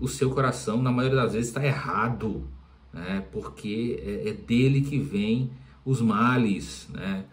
[0.00, 2.46] O seu coração, na maioria das vezes, está errado,
[2.92, 3.24] né?
[3.32, 5.50] porque é, é dele que vem
[5.84, 6.88] os males.
[6.92, 7.24] Né?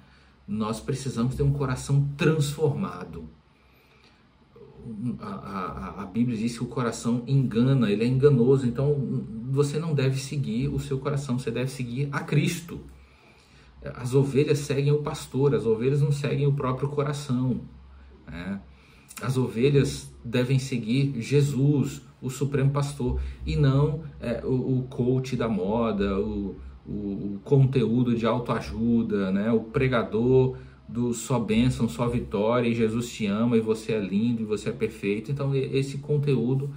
[0.48, 3.30] Nós precisamos ter um coração transformado
[5.20, 8.96] a, a, a, Bíblia diz que o coração engana, ele é enganoso, então
[9.50, 12.80] você não deve seguir o seu coração, você deve seguir a Cristo.
[13.94, 17.62] As ovelhas seguem o pastor, as ovelhas não seguem o próprio coração.
[18.28, 18.60] Né?
[19.22, 25.48] As ovelhas devem seguir Jesus, o Supremo Pastor, e não é, o, o coach da
[25.48, 29.52] moda, o, o, conteúdo de autoajuda, né?
[29.52, 34.42] o pregador do só bênção, só vitória, e Jesus te ama, e você é lindo,
[34.42, 35.32] e você é perfeito.
[35.32, 36.70] Então, esse conteúdo,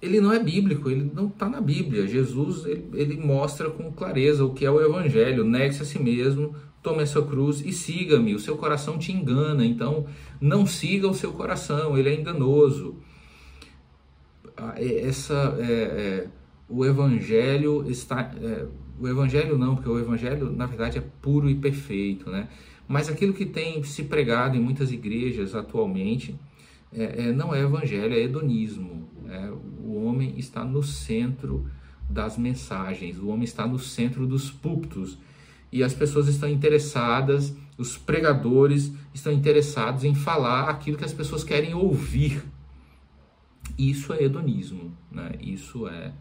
[0.00, 2.06] ele não é bíblico, ele não está na Bíblia.
[2.06, 5.44] Jesus, ele, ele, mostra com clareza o que é o Evangelho.
[5.44, 8.34] Negue-se a si mesmo, tome a sua cruz e siga-me.
[8.34, 10.06] O seu coração te engana, então
[10.40, 12.96] não siga o seu coração, ele é enganoso.
[14.56, 16.26] Ah, é, essa, é, é,
[16.68, 18.32] o Evangelho está...
[18.40, 18.66] É,
[18.98, 22.48] o Evangelho não, porque o Evangelho, na verdade, é puro e perfeito, né?
[22.88, 26.34] Mas aquilo que tem se pregado em muitas igrejas atualmente
[26.92, 29.08] é, é, não é evangelho, é hedonismo.
[29.28, 31.68] É, o homem está no centro
[32.08, 35.18] das mensagens, o homem está no centro dos púlpitos
[35.72, 41.42] e as pessoas estão interessadas, os pregadores estão interessados em falar aquilo que as pessoas
[41.44, 42.42] querem ouvir.
[43.76, 45.32] Isso é hedonismo, né?
[45.40, 46.12] isso é,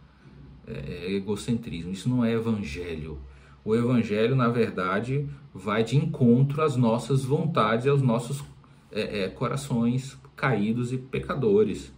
[0.68, 3.20] é egocentrismo, isso não é evangelho.
[3.64, 8.44] O evangelho, na verdade, vai de encontro às nossas vontades aos nossos
[8.92, 11.92] é, é, corações caídos e pecadores.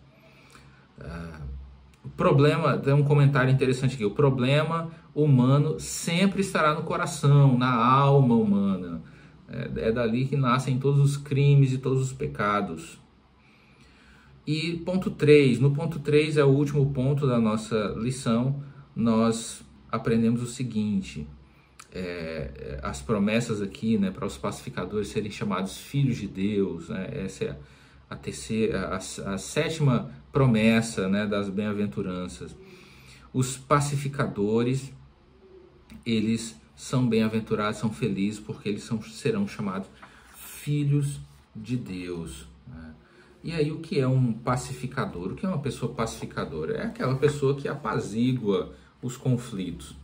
[0.99, 1.41] Ah,
[2.03, 7.73] o problema, tem um comentário interessante aqui: o problema humano sempre estará no coração, na
[7.73, 9.01] alma humana.
[9.49, 12.99] É, é dali que nascem todos os crimes e todos os pecados.
[14.45, 18.63] E ponto 3, no ponto 3 é o último ponto da nossa lição,
[18.95, 21.27] nós aprendemos o seguinte:
[21.91, 26.87] é, as promessas aqui né, para os pacificadores serem chamados filhos de Deus.
[26.89, 27.55] Né, essa é a,
[28.15, 32.55] terceira, a, a sétima promessa né, das bem-aventuranças.
[33.33, 34.91] Os pacificadores,
[36.05, 39.89] eles são bem-aventurados, são felizes, porque eles são, serão chamados
[40.35, 41.19] filhos
[41.55, 42.47] de Deus.
[42.67, 42.93] Né?
[43.43, 45.31] E aí, o que é um pacificador?
[45.31, 46.77] O que é uma pessoa pacificadora?
[46.77, 49.95] É aquela pessoa que apazigua os conflitos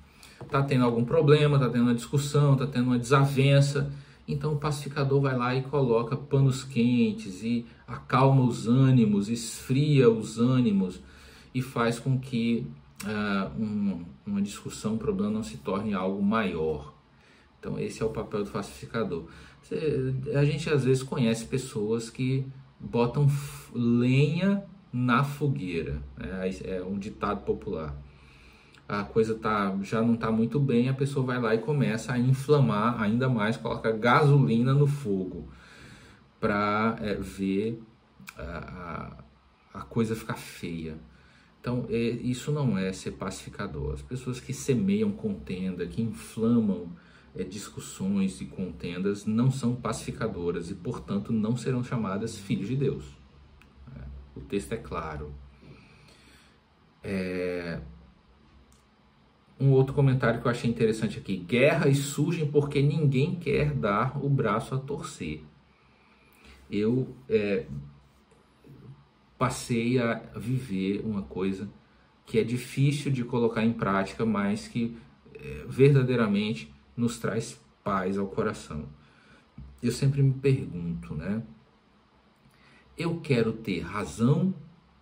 [0.46, 3.92] está tendo algum problema, está tendo uma discussão, está tendo uma desavença.
[4.28, 10.40] Então o pacificador vai lá e coloca panos quentes e acalma os ânimos, esfria os
[10.40, 11.02] ânimos
[11.54, 12.66] e faz com que
[13.04, 16.94] uh, um, uma discussão, um problema não se torne algo maior.
[17.60, 19.26] Então esse é o papel do pacificador.
[20.36, 22.46] A gente às vezes conhece pessoas que
[22.80, 23.28] botam
[23.74, 26.02] lenha na fogueira.
[26.18, 26.50] Né?
[26.64, 27.96] É um ditado popular
[29.02, 32.20] a coisa tá, já não está muito bem, a pessoa vai lá e começa a
[32.20, 35.48] inflamar ainda mais, coloca gasolina no fogo
[36.40, 37.82] para é, ver
[38.38, 39.24] a,
[39.74, 40.98] a, coisa ficar feia.
[41.62, 43.94] Então, é, isso não é ser pacificador.
[43.94, 46.90] As pessoas que semeiam contenda, que inflamam
[47.34, 53.06] é, discussões e contendas, não são pacificadoras e, portanto, não serão chamadas filhos de Deus.
[53.96, 54.02] É,
[54.36, 55.34] o texto é claro.
[57.02, 57.80] É,
[59.60, 64.30] um outro comentário que eu achei interessante aqui: guerras surgem porque ninguém quer dar o
[64.30, 65.42] braço a torcer.
[66.70, 67.66] Eu é,
[69.38, 71.70] passei a viver uma coisa
[72.26, 74.98] que é difícil de colocar em prática, mas que
[75.36, 78.88] é, verdadeiramente nos traz paz ao coração.
[79.82, 81.44] Eu sempre me pergunto, né?
[82.98, 84.54] Eu quero ter razão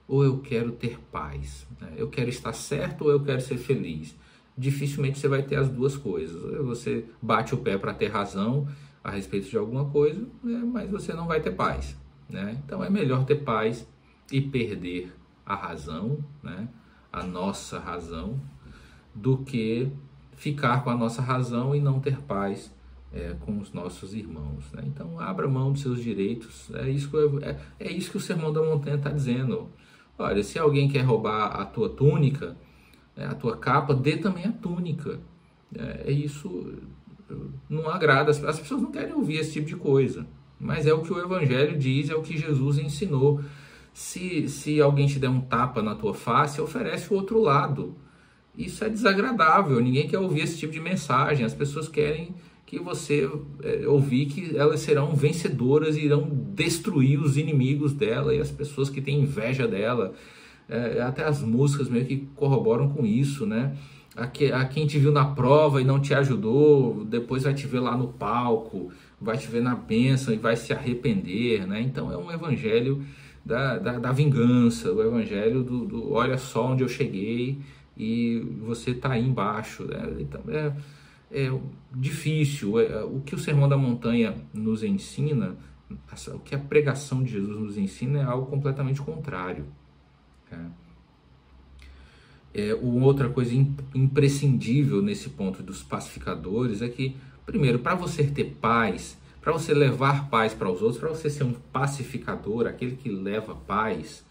[0.08, 1.68] ou eu quero ter paz?
[1.96, 4.16] Eu quero estar certo ou eu quero ser feliz?
[4.62, 6.40] Dificilmente você vai ter as duas coisas.
[6.66, 8.68] Você bate o pé para ter razão
[9.04, 11.98] a respeito de alguma coisa, né, mas você não vai ter paz.
[12.30, 12.58] Né?
[12.64, 13.88] Então é melhor ter paz
[14.32, 15.12] e perder
[15.44, 16.70] a razão, né?
[17.12, 18.40] a nossa razão,
[19.14, 19.92] do que
[20.36, 22.74] ficar com a nossa razão e não ter paz
[23.12, 24.72] é, com os nossos irmãos.
[24.72, 24.84] Né?
[24.86, 26.70] Então abra mão dos seus direitos.
[26.76, 29.70] É isso que, eu, é, é isso que o Sermão da Montanha está dizendo.
[30.18, 32.56] Olha, se alguém quer roubar a tua túnica,
[33.16, 35.20] é, a tua capa, dê também a túnica.
[35.78, 36.74] É, é, isso
[37.70, 40.28] não agrada, as pessoas não querem ouvir esse tipo de coisa,
[40.60, 43.42] mas é o que o Evangelho diz, é o que Jesus ensinou.
[43.94, 47.96] Se, se alguém te der um tapa na tua face, oferece o outro lado.
[48.58, 51.46] Isso é desagradável, ninguém quer ouvir esse tipo de mensagem.
[51.46, 52.36] As pessoas querem
[52.66, 53.30] que você
[53.64, 58.90] é, ouvir que elas serão vencedoras e irão destruir os inimigos dela e as pessoas
[58.90, 60.14] que têm inveja dela
[60.72, 63.76] é, até as músicas meio que corroboram com isso, né?
[64.16, 67.68] A, que, a quem te viu na prova e não te ajudou, depois vai te
[67.68, 71.82] ver lá no palco, vai te ver na bênção e vai se arrepender, né?
[71.82, 73.04] Então é um evangelho
[73.46, 77.60] da, da, da vingança, o evangelho do, do, olha só onde eu cheguei
[77.98, 80.16] e você está aí embaixo, né?
[80.20, 80.74] Então é,
[81.32, 81.52] é
[81.94, 82.80] difícil.
[82.80, 85.56] É, o que o Sermão da Montanha nos ensina,
[86.34, 89.66] o que a pregação de Jesus nos ensina é algo completamente contrário.
[92.54, 93.54] É, uma outra coisa
[93.96, 100.30] imprescindível nesse ponto dos pacificadores é que, primeiro, para você ter paz, para você levar
[100.30, 104.24] paz para os outros, para você ser um pacificador, aquele que leva paz,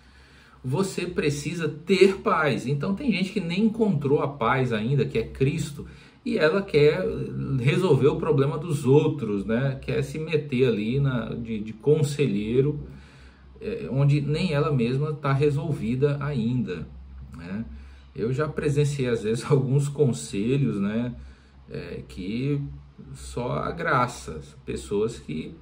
[0.62, 2.66] você precisa ter paz.
[2.66, 5.86] Então tem gente que nem encontrou a paz ainda, que é Cristo,
[6.24, 7.02] e ela quer
[7.58, 9.78] resolver o problema dos outros, né?
[9.80, 12.78] Quer se meter ali na, de, de conselheiro
[13.60, 16.86] é, onde nem ela mesma está resolvida ainda.
[17.36, 17.64] Né?
[18.14, 21.14] Eu já presenciei às vezes alguns conselhos né,
[21.68, 22.60] é, que
[23.14, 25.54] só a graça, pessoas que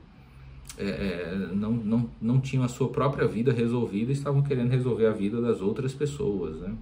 [0.77, 5.13] é, não, não, não tinham a sua própria vida resolvida e estavam querendo resolver a
[5.13, 6.61] vida das outras pessoas.
[6.61, 6.75] Né?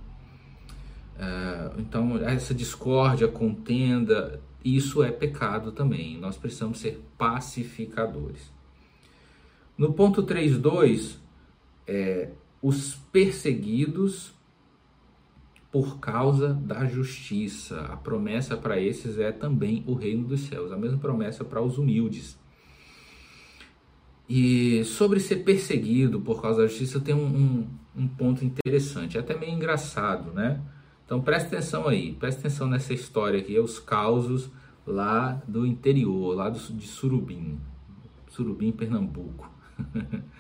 [1.79, 6.19] Então, essa discórdia, contenda, isso é pecado também.
[6.19, 8.53] Nós precisamos ser pacificadores.
[9.77, 11.17] No ponto 3.2,
[11.87, 12.31] é,
[12.63, 14.35] os perseguidos
[15.71, 17.81] por causa da justiça.
[17.83, 21.77] A promessa para esses é também o reino dos céus, a mesma promessa para os
[21.77, 22.39] humildes.
[24.29, 29.39] E sobre ser perseguido por causa da justiça tem um, um, um ponto interessante, até
[29.39, 30.61] meio engraçado, né?
[31.05, 34.51] Então preste atenção aí, preste atenção nessa história aqui, é os causos
[34.87, 37.61] lá do interior, lá do, de Surubim,
[38.29, 39.56] Surubim, Pernambuco.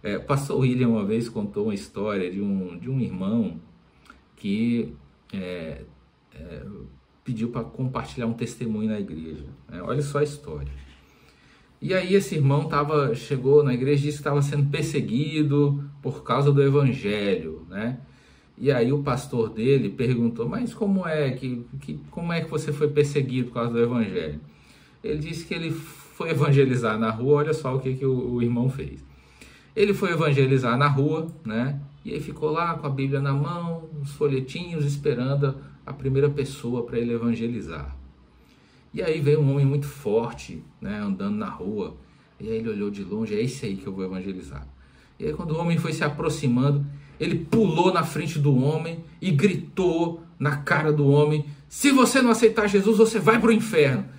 [0.00, 3.60] É, o pastor William uma vez contou uma história de um, de um irmão
[4.36, 4.94] que
[5.32, 5.82] é,
[6.32, 6.62] é,
[7.24, 9.44] pediu para compartilhar um testemunho na igreja.
[9.68, 9.82] Né?
[9.82, 10.70] Olha só a história.
[11.80, 16.24] E aí esse irmão tava, chegou na igreja e disse que estava sendo perseguido por
[16.24, 18.00] causa do evangelho, né?
[18.56, 22.72] E aí o pastor dele perguntou, mas como é que, que como é que você
[22.72, 24.40] foi perseguido por causa do evangelho?
[25.02, 25.70] Ele disse que ele
[26.18, 29.04] foi evangelizar na rua, olha só o que, que o, o irmão fez.
[29.76, 31.80] Ele foi evangelizar na rua, né?
[32.04, 35.54] E aí ficou lá com a Bíblia na mão, os folhetinhos, esperando
[35.86, 37.96] a primeira pessoa para ele evangelizar.
[38.92, 41.96] E aí veio um homem muito forte, né, andando na rua.
[42.40, 44.66] E aí ele olhou de longe, é esse aí que eu vou evangelizar.
[45.20, 46.84] E aí quando o homem foi se aproximando,
[47.20, 52.32] ele pulou na frente do homem e gritou na cara do homem: "Se você não
[52.32, 54.17] aceitar Jesus, você vai para o inferno".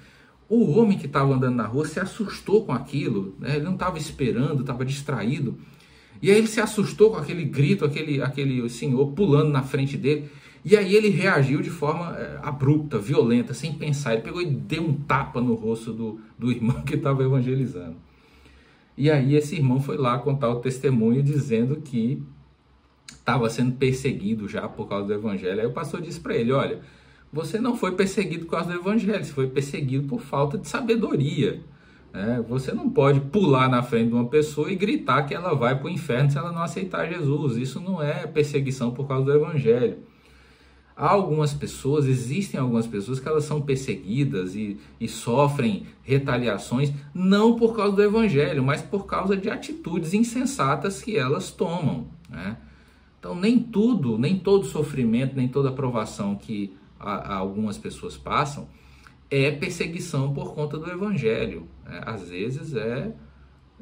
[0.50, 3.56] O homem que estava andando na rua se assustou com aquilo, né?
[3.56, 5.58] ele não estava esperando, estava distraído.
[6.22, 10.30] E aí ele se assustou com aquele grito, aquele, aquele senhor pulando na frente dele.
[10.66, 14.14] E aí ele reagiu de forma é, abrupta, violenta, sem pensar.
[14.14, 17.96] Ele pegou e deu um tapa no rosto do, do irmão que estava evangelizando.
[18.98, 22.22] E aí esse irmão foi lá contar o testemunho dizendo que
[23.08, 25.62] estava sendo perseguido já por causa do evangelho.
[25.62, 26.82] Aí o pastor disse para ele: Olha,
[27.32, 31.62] você não foi perseguido por causa do evangelho, você foi perseguido por falta de sabedoria.
[32.12, 35.78] É, você não pode pular na frente de uma pessoa e gritar que ela vai
[35.78, 37.56] para o inferno se ela não aceitar Jesus.
[37.58, 40.00] Isso não é perseguição por causa do evangelho.
[40.98, 47.56] Há algumas pessoas, existem algumas pessoas que elas são perseguidas e, e sofrem retaliações não
[47.56, 52.08] por causa do evangelho, mas por causa de atitudes insensatas que elas tomam.
[52.30, 52.58] Né?
[53.18, 58.68] Então, nem tudo, nem todo sofrimento, nem toda aprovação que a, a algumas pessoas passam
[59.30, 61.68] é perseguição por conta do evangelho.
[61.86, 62.02] Né?
[62.06, 63.14] Às vezes é,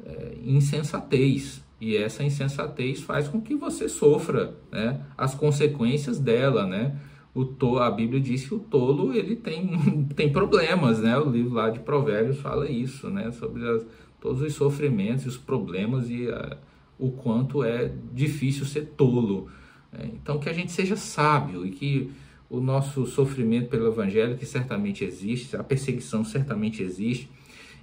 [0.04, 1.64] é, insensatez.
[1.80, 5.00] E essa insensatez faz com que você sofra né?
[5.16, 6.66] as consequências dela.
[6.66, 6.98] Né?
[7.34, 11.00] O to, a Bíblia diz que o tolo ele tem, tem problemas.
[11.00, 11.16] Né?
[11.16, 13.30] O livro lá de Provérbios fala isso, né?
[13.32, 13.86] sobre as,
[14.20, 16.58] todos os sofrimentos e os problemas e a,
[16.98, 19.48] o quanto é difícil ser tolo.
[19.90, 20.10] Né?
[20.12, 22.10] Então, que a gente seja sábio e que
[22.50, 27.28] o nosso sofrimento pelo Evangelho, que certamente existe, a perseguição certamente existe.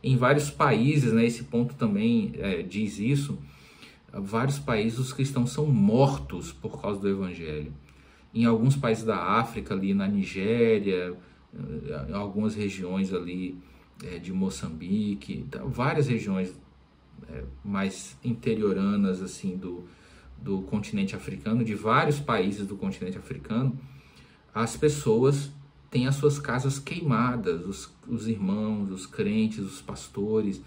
[0.04, 3.38] Em vários países, né, esse ponto também é, diz isso,
[4.12, 7.72] vários países os cristãos são mortos por causa do Evangelho.
[8.34, 11.16] Em alguns países da África, ali na Nigéria,
[12.10, 13.58] em algumas regiões ali
[14.04, 16.54] é, de Moçambique, então, várias regiões
[17.30, 19.86] é, mais interioranas assim do,
[20.42, 23.78] do continente africano, de vários países do continente africano,
[24.56, 25.52] as pessoas
[25.92, 30.62] têm as suas casas queimadas, os, os irmãos, os crentes, os pastores,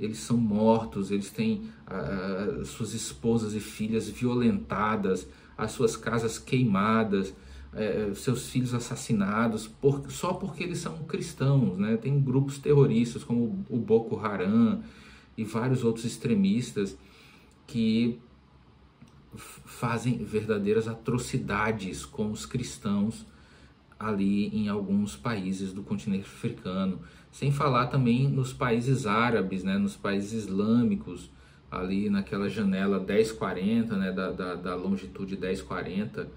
[0.00, 5.28] eles são mortos, eles têm ah, suas esposas e filhas violentadas,
[5.58, 7.34] as suas casas queimadas,
[7.74, 11.76] eh, seus filhos assassinados, por, só porque eles são cristãos.
[11.78, 11.96] Né?
[11.96, 14.82] Tem grupos terroristas como o Boko Haram
[15.36, 16.96] e vários outros extremistas
[17.66, 18.18] que
[19.36, 23.26] fazem verdadeiras atrocidades com os cristãos
[23.98, 29.96] ali em alguns países do continente africano, sem falar também nos países árabes, né, nos
[29.96, 31.30] países islâmicos,
[31.70, 36.28] ali naquela janela 1040, né, da, da, da longitude 1040,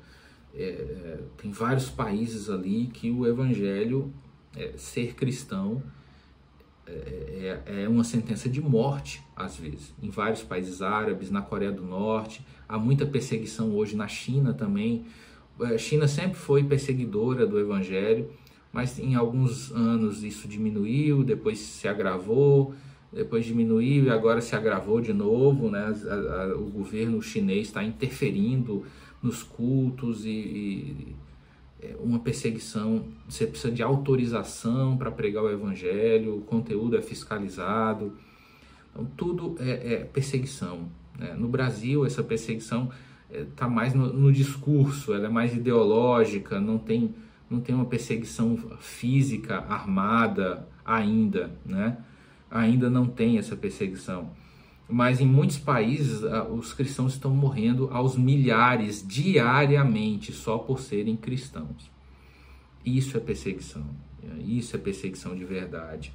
[0.55, 4.11] é, é, tem vários países ali que o evangelho,
[4.55, 5.83] é, ser cristão,
[6.87, 9.93] é, é, é uma sentença de morte, às vezes.
[10.01, 15.05] Em vários países árabes, na Coreia do Norte, há muita perseguição hoje na China também,
[15.59, 18.29] a é, China sempre foi perseguidora do evangelho,
[18.71, 22.73] mas em alguns anos isso diminuiu, depois se agravou,
[23.11, 25.69] depois diminuiu e agora se agravou de novo.
[25.69, 25.89] Né?
[26.55, 28.85] O governo chinês está interferindo
[29.21, 31.15] nos cultos e, e,
[31.81, 33.05] é uma perseguição.
[33.27, 38.13] Você precisa de autorização para pregar o evangelho, o conteúdo é fiscalizado.
[38.91, 40.89] Então, tudo é, é perseguição.
[41.17, 41.35] Né?
[41.37, 42.91] No Brasil, essa perseguição
[43.31, 47.15] está é, mais no, no, discurso, ela é mais ideológica, não tem,
[47.49, 51.97] não tem uma perseguição física armada ainda, né?
[52.49, 54.31] Ainda não tem essa perseguição.
[54.89, 61.91] Mas em muitos países os cristãos estão morrendo aos milhares diariamente só por serem cristãos.
[62.85, 63.85] Isso é perseguição.
[64.39, 66.13] Isso é perseguição de verdade.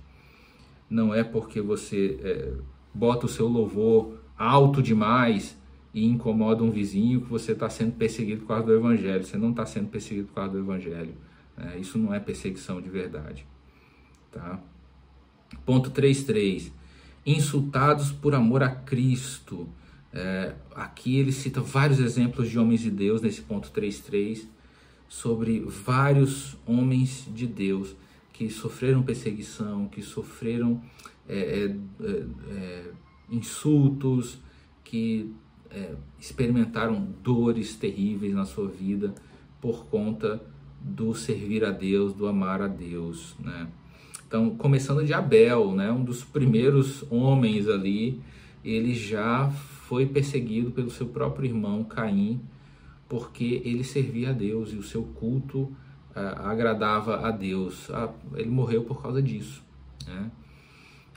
[0.88, 2.52] Não é porque você é,
[2.94, 5.58] bota o seu louvor alto demais
[5.94, 9.24] e incomoda um vizinho que você está sendo perseguido por causa do evangelho.
[9.24, 11.14] Você não está sendo perseguido por causa do evangelho.
[11.56, 13.46] É, isso não é perseguição de verdade.
[14.30, 14.58] Tá?
[15.66, 16.72] Ponto 3.3.
[17.26, 19.68] Insultados por amor a Cristo.
[20.12, 24.46] É, aqui ele cita vários exemplos de homens de Deus nesse ponto 3.3
[25.08, 27.94] sobre vários homens de Deus
[28.32, 30.82] que sofreram perseguição, que sofreram
[31.28, 32.90] é, é, é, é
[33.30, 34.38] insultos,
[34.82, 35.34] que
[35.74, 39.14] é, experimentaram dores terríveis na sua vida
[39.60, 40.40] por conta
[40.80, 43.68] do servir a Deus, do amar a Deus, né?
[44.26, 48.18] Então, começando de Abel, né, um dos primeiros homens ali,
[48.64, 52.40] ele já foi perseguido pelo seu próprio irmão Caim,
[53.08, 55.70] porque ele servia a Deus e o seu culto
[56.14, 57.90] ah, agradava a Deus.
[57.90, 59.62] Ah, ele morreu por causa disso.
[60.06, 60.30] Né?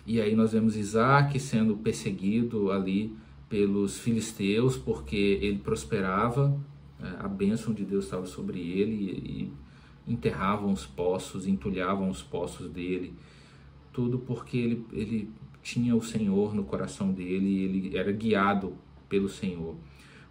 [0.05, 3.15] E aí nós vemos Isaac sendo perseguido ali
[3.49, 6.57] pelos filisteus, porque ele prosperava,
[7.01, 9.53] é, a bênção de Deus estava sobre ele e,
[10.07, 13.13] enterravam os poços, entulhavam os poços dele,
[13.91, 15.29] tudo porque ele, ele
[15.63, 18.73] tinha o Senhor no coração dele e ele era guiado
[19.09, 19.75] pelo Senhor.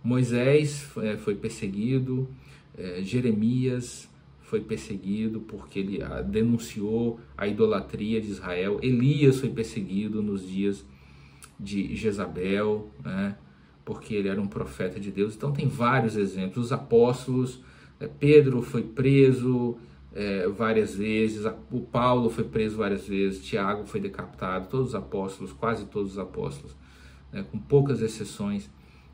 [0.03, 2.29] Moisés é, foi perseguido,
[2.77, 4.09] É, Jeremias
[4.43, 8.79] foi perseguido porque ele ah, denunciou a idolatria de Israel.
[8.83, 10.85] Elias foi perseguido nos dias
[11.59, 13.37] de Jezabel, né?
[13.85, 15.35] porque ele era um profeta de Deus.
[15.35, 16.67] Então tem vários exemplos.
[16.67, 17.61] Os apóstolos,
[18.01, 19.77] é, Pedro foi preso
[20.15, 25.53] é, várias vezes, o Paulo foi preso várias vezes, Tiago foi decapitado, todos os apóstolos,
[25.53, 26.75] quase todos os apóstolos,
[27.33, 27.45] né?
[27.51, 28.71] com poucas exceções.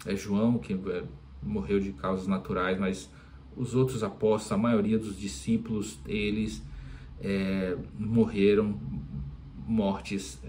[0.07, 1.03] É João que é,
[1.43, 3.11] morreu de causas naturais, mas
[3.57, 6.63] os outros apóstolos, a maioria dos discípulos, eles
[7.21, 8.79] é, morreram
[9.67, 10.41] mortes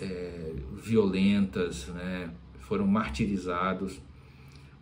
[0.00, 2.32] é, violentas, né?
[2.70, 4.00] foram martirizados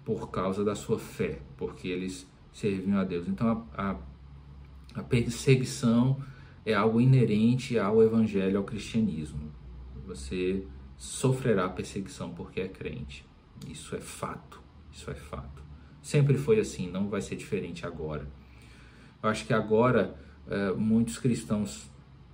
[0.05, 3.27] por causa da sua fé, porque eles serviam a Deus.
[3.29, 6.23] Então a, a, a perseguição
[6.67, 9.51] é algo inerente ao evangelho, ao cristianismo.
[10.07, 10.67] Você
[10.99, 13.25] sofrerá perseguição porque é crente.
[13.67, 14.61] Isso é fato.
[14.93, 15.63] Isso é fato.
[16.03, 18.29] Sempre foi assim, não vai ser diferente agora.
[19.23, 20.15] Eu acho que agora
[20.47, 21.91] é, muitos cristãos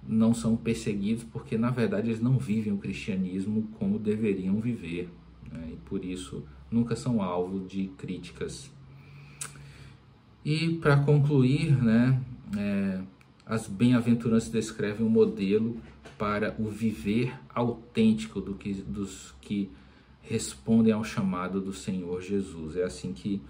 [0.07, 5.09] não são perseguidos porque, na verdade, eles não vivem o cristianismo como deveriam viver.
[5.51, 5.71] Né?
[5.73, 8.71] E por isso nunca são alvo de críticas.
[10.45, 12.21] E para concluir, né,
[12.57, 13.01] é,
[13.47, 15.81] as bem-aventuranças descrevem um modelo
[16.19, 19.71] para o viver autêntico do que, dos que
[20.23, 22.77] respondem ao chamado do Senhor Jesus.
[22.77, 23.41] É assim que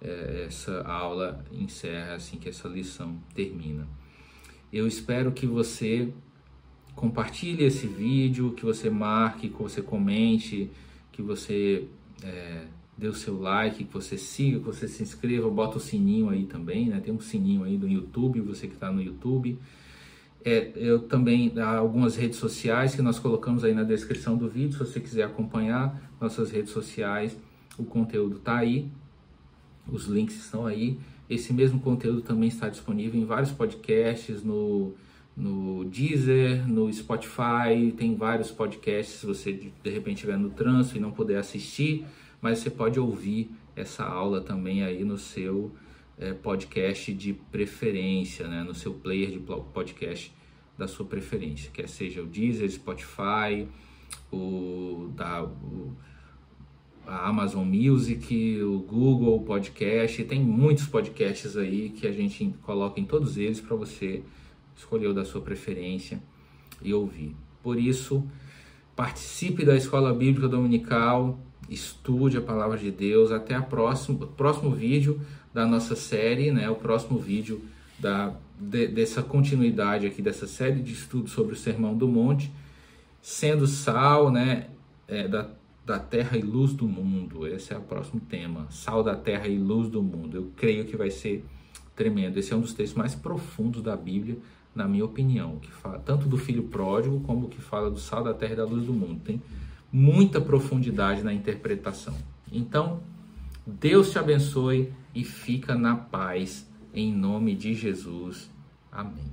[0.00, 3.86] é, essa aula encerra, assim que essa lição termina.
[4.72, 6.08] Eu espero que você
[6.94, 10.70] compartilhe esse vídeo, que você marque, que você comente,
[11.10, 11.86] que você
[12.22, 12.64] é,
[12.96, 16.46] dê o seu like, que você siga, que você se inscreva, bota o sininho aí
[16.46, 17.00] também, né?
[17.00, 19.58] Tem um sininho aí do YouTube, você que está no YouTube.
[20.44, 24.72] É, eu também há algumas redes sociais que nós colocamos aí na descrição do vídeo,
[24.72, 27.36] se você quiser acompanhar nossas redes sociais,
[27.78, 28.90] o conteúdo está aí.
[29.90, 30.98] Os links estão aí.
[31.28, 34.94] Esse mesmo conteúdo também está disponível em vários podcasts, no,
[35.36, 37.92] no Deezer, no Spotify.
[37.96, 42.04] Tem vários podcasts se você de repente estiver no trânsito e não puder assistir,
[42.40, 45.72] mas você pode ouvir essa aula também aí no seu
[46.18, 48.62] é, podcast de preferência, né?
[48.62, 50.32] no seu player de podcast
[50.76, 53.68] da sua preferência, quer seja o Deezer, Spotify,
[54.32, 55.94] o, da, o
[57.06, 63.04] a Amazon Music, o Google Podcast, tem muitos podcasts aí que a gente coloca em
[63.04, 64.22] todos eles para você
[64.76, 66.22] escolher o da sua preferência
[66.80, 67.34] e ouvir.
[67.62, 68.24] Por isso,
[68.96, 71.38] participe da Escola Bíblica Dominical,
[71.68, 73.30] estude a palavra de Deus.
[73.30, 75.20] Até a próximo, próximo vídeo
[75.52, 76.68] da nossa série, né?
[76.70, 77.62] O próximo vídeo
[77.98, 82.50] da, de, dessa continuidade aqui dessa série de estudos sobre o Sermão do Monte,
[83.20, 84.68] sendo sal, né?
[85.06, 85.48] É, da
[85.84, 87.46] da terra e luz do mundo.
[87.46, 88.66] Esse é o próximo tema.
[88.70, 90.36] Sal da terra e luz do mundo.
[90.36, 91.44] Eu creio que vai ser
[91.94, 92.38] tremendo.
[92.38, 94.38] Esse é um dos textos mais profundos da Bíblia,
[94.74, 98.32] na minha opinião, que fala tanto do filho pródigo como que fala do sal da
[98.32, 99.20] terra e da luz do mundo.
[99.24, 99.42] Tem
[99.92, 102.16] muita profundidade na interpretação.
[102.50, 103.00] Então,
[103.66, 108.50] Deus te abençoe e fica na paz em nome de Jesus.
[108.90, 109.30] Amém.